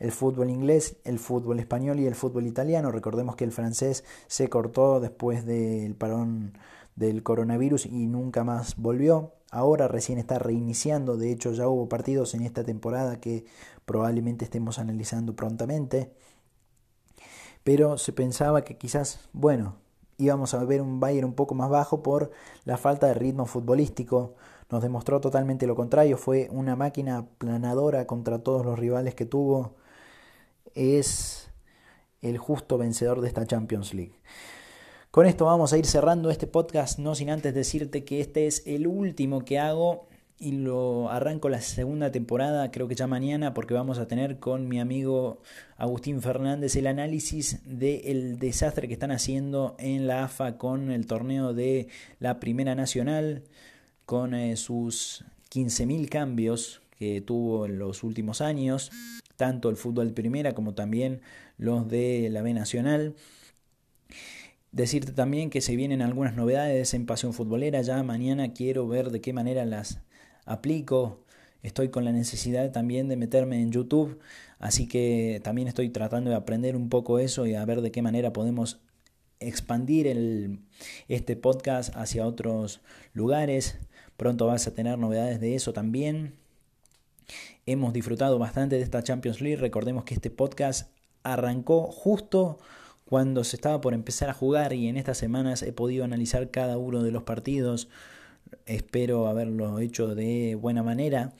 el 0.00 0.12
fútbol 0.12 0.50
inglés, 0.50 0.96
el 1.04 1.18
fútbol 1.18 1.60
español 1.60 2.00
y 2.00 2.06
el 2.06 2.14
fútbol 2.14 2.46
italiano. 2.46 2.90
Recordemos 2.90 3.36
que 3.36 3.44
el 3.44 3.52
francés 3.52 4.04
se 4.26 4.48
cortó 4.48 4.98
después 4.98 5.44
del 5.44 5.94
parón 5.94 6.54
del 6.96 7.22
coronavirus 7.22 7.86
y 7.86 8.06
nunca 8.06 8.42
más 8.44 8.76
volvió. 8.76 9.34
Ahora 9.52 9.88
recién 9.88 10.18
está 10.18 10.38
reiniciando, 10.38 11.16
de 11.16 11.32
hecho 11.32 11.52
ya 11.52 11.68
hubo 11.68 11.88
partidos 11.88 12.34
en 12.34 12.42
esta 12.42 12.64
temporada 12.64 13.20
que 13.20 13.44
probablemente 13.90 14.44
estemos 14.44 14.78
analizando 14.78 15.34
prontamente. 15.34 16.12
Pero 17.64 17.98
se 17.98 18.12
pensaba 18.12 18.62
que 18.62 18.78
quizás, 18.78 19.28
bueno, 19.32 19.78
íbamos 20.16 20.54
a 20.54 20.62
ver 20.62 20.80
un 20.80 21.00
Bayern 21.00 21.26
un 21.26 21.34
poco 21.34 21.56
más 21.56 21.68
bajo 21.70 22.00
por 22.00 22.30
la 22.64 22.76
falta 22.76 23.08
de 23.08 23.14
ritmo 23.14 23.46
futbolístico. 23.46 24.36
Nos 24.70 24.80
demostró 24.80 25.20
totalmente 25.20 25.66
lo 25.66 25.74
contrario, 25.74 26.16
fue 26.18 26.48
una 26.52 26.76
máquina 26.76 27.26
planadora 27.38 28.06
contra 28.06 28.38
todos 28.38 28.64
los 28.64 28.78
rivales 28.78 29.16
que 29.16 29.26
tuvo 29.26 29.74
es 30.74 31.50
el 32.22 32.38
justo 32.38 32.78
vencedor 32.78 33.20
de 33.20 33.26
esta 33.26 33.44
Champions 33.44 33.92
League. 33.92 34.14
Con 35.10 35.26
esto 35.26 35.46
vamos 35.46 35.72
a 35.72 35.78
ir 35.78 35.86
cerrando 35.86 36.30
este 36.30 36.46
podcast, 36.46 37.00
no 37.00 37.16
sin 37.16 37.30
antes 37.30 37.52
decirte 37.52 38.04
que 38.04 38.20
este 38.20 38.46
es 38.46 38.62
el 38.66 38.86
último 38.86 39.44
que 39.44 39.58
hago 39.58 40.09
y 40.40 40.52
lo 40.52 41.10
arranco 41.10 41.50
la 41.50 41.60
segunda 41.60 42.10
temporada, 42.10 42.70
creo 42.70 42.88
que 42.88 42.94
ya 42.94 43.06
mañana, 43.06 43.52
porque 43.52 43.74
vamos 43.74 43.98
a 43.98 44.08
tener 44.08 44.38
con 44.38 44.68
mi 44.68 44.80
amigo 44.80 45.42
Agustín 45.76 46.22
Fernández 46.22 46.74
el 46.76 46.86
análisis 46.86 47.60
del 47.64 48.38
desastre 48.38 48.88
que 48.88 48.94
están 48.94 49.12
haciendo 49.12 49.76
en 49.78 50.06
la 50.06 50.24
AFA 50.24 50.56
con 50.56 50.90
el 50.90 51.06
torneo 51.06 51.52
de 51.52 51.88
la 52.18 52.40
Primera 52.40 52.74
Nacional, 52.74 53.44
con 54.06 54.34
eh, 54.34 54.56
sus 54.56 55.24
15.000 55.52 56.08
cambios 56.08 56.80
que 56.98 57.20
tuvo 57.20 57.66
en 57.66 57.78
los 57.78 58.02
últimos 58.02 58.40
años 58.40 58.90
tanto 59.40 59.70
el 59.70 59.76
fútbol 59.76 60.12
primera 60.12 60.52
como 60.52 60.74
también 60.74 61.22
los 61.56 61.88
de 61.88 62.28
la 62.30 62.42
B 62.42 62.52
Nacional. 62.52 63.14
Decirte 64.70 65.12
también 65.12 65.48
que 65.48 65.62
se 65.62 65.76
vienen 65.76 66.02
algunas 66.02 66.36
novedades 66.36 66.92
en 66.92 67.06
Pasión 67.06 67.32
Futbolera. 67.32 67.80
Ya 67.80 68.02
mañana 68.02 68.52
quiero 68.52 68.86
ver 68.86 69.10
de 69.10 69.22
qué 69.22 69.32
manera 69.32 69.64
las 69.64 70.00
aplico. 70.50 71.24
Estoy 71.62 71.90
con 71.90 72.04
la 72.04 72.12
necesidad 72.12 72.72
también 72.72 73.08
de 73.08 73.16
meterme 73.16 73.60
en 73.60 73.70
YouTube. 73.70 74.18
Así 74.58 74.88
que 74.88 75.40
también 75.42 75.68
estoy 75.68 75.90
tratando 75.90 76.30
de 76.30 76.36
aprender 76.36 76.76
un 76.76 76.88
poco 76.88 77.18
eso 77.18 77.46
y 77.46 77.54
a 77.54 77.64
ver 77.64 77.80
de 77.80 77.92
qué 77.92 78.02
manera 78.02 78.32
podemos 78.32 78.80
expandir 79.40 80.60
este 81.08 81.36
podcast 81.36 81.94
hacia 81.96 82.26
otros 82.26 82.80
lugares. 83.14 83.78
Pronto 84.16 84.46
vas 84.46 84.66
a 84.66 84.74
tener 84.74 84.98
novedades 84.98 85.40
de 85.40 85.54
eso 85.54 85.72
también. 85.72 86.34
Hemos 87.64 87.92
disfrutado 87.92 88.38
bastante 88.38 88.76
de 88.76 88.82
esta 88.82 89.02
Champions 89.02 89.40
League. 89.40 89.56
Recordemos 89.56 90.04
que 90.04 90.14
este 90.14 90.30
podcast 90.30 90.90
arrancó 91.22 91.90
justo 91.92 92.58
cuando 93.04 93.44
se 93.44 93.56
estaba 93.56 93.80
por 93.80 93.94
empezar 93.94 94.28
a 94.30 94.34
jugar 94.34 94.72
y 94.72 94.88
en 94.88 94.96
estas 94.96 95.18
semanas 95.18 95.62
he 95.62 95.72
podido 95.72 96.04
analizar 96.04 96.50
cada 96.50 96.76
uno 96.76 97.02
de 97.02 97.12
los 97.12 97.22
partidos 97.22 97.88
espero 98.66 99.26
haberlo 99.26 99.78
hecho 99.78 100.14
de 100.14 100.54
buena 100.54 100.82
manera. 100.82 101.32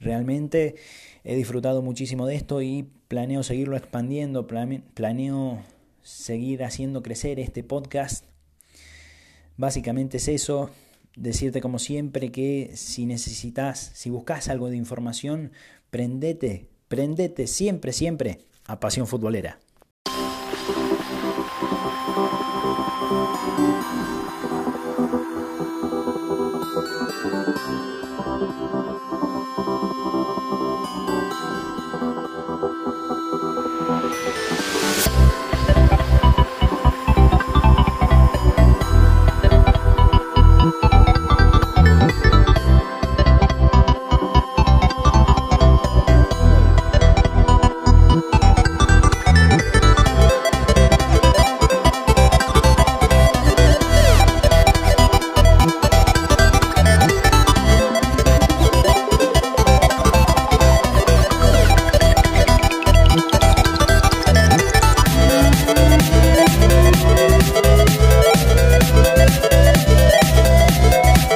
Realmente 0.00 0.76
he 1.24 1.36
disfrutado 1.36 1.82
muchísimo 1.82 2.26
de 2.26 2.36
esto 2.36 2.62
y 2.62 2.88
planeo 3.08 3.42
seguirlo 3.42 3.76
expandiendo, 3.76 4.46
planeo 4.46 5.62
seguir 6.02 6.64
haciendo 6.64 7.02
crecer 7.02 7.40
este 7.40 7.64
podcast. 7.64 8.24
Básicamente 9.56 10.18
es 10.18 10.28
eso, 10.28 10.70
decirte 11.16 11.60
como 11.60 11.78
siempre 11.78 12.30
que 12.32 12.72
si 12.74 13.06
necesitas, 13.06 13.92
si 13.94 14.10
buscas 14.10 14.48
algo 14.48 14.68
de 14.68 14.76
información, 14.76 15.52
prendete, 15.90 16.68
prendete 16.88 17.46
siempre, 17.46 17.92
siempre 17.92 18.40
a 18.66 18.80
Pasión 18.80 19.06
Futbolera. 19.06 19.60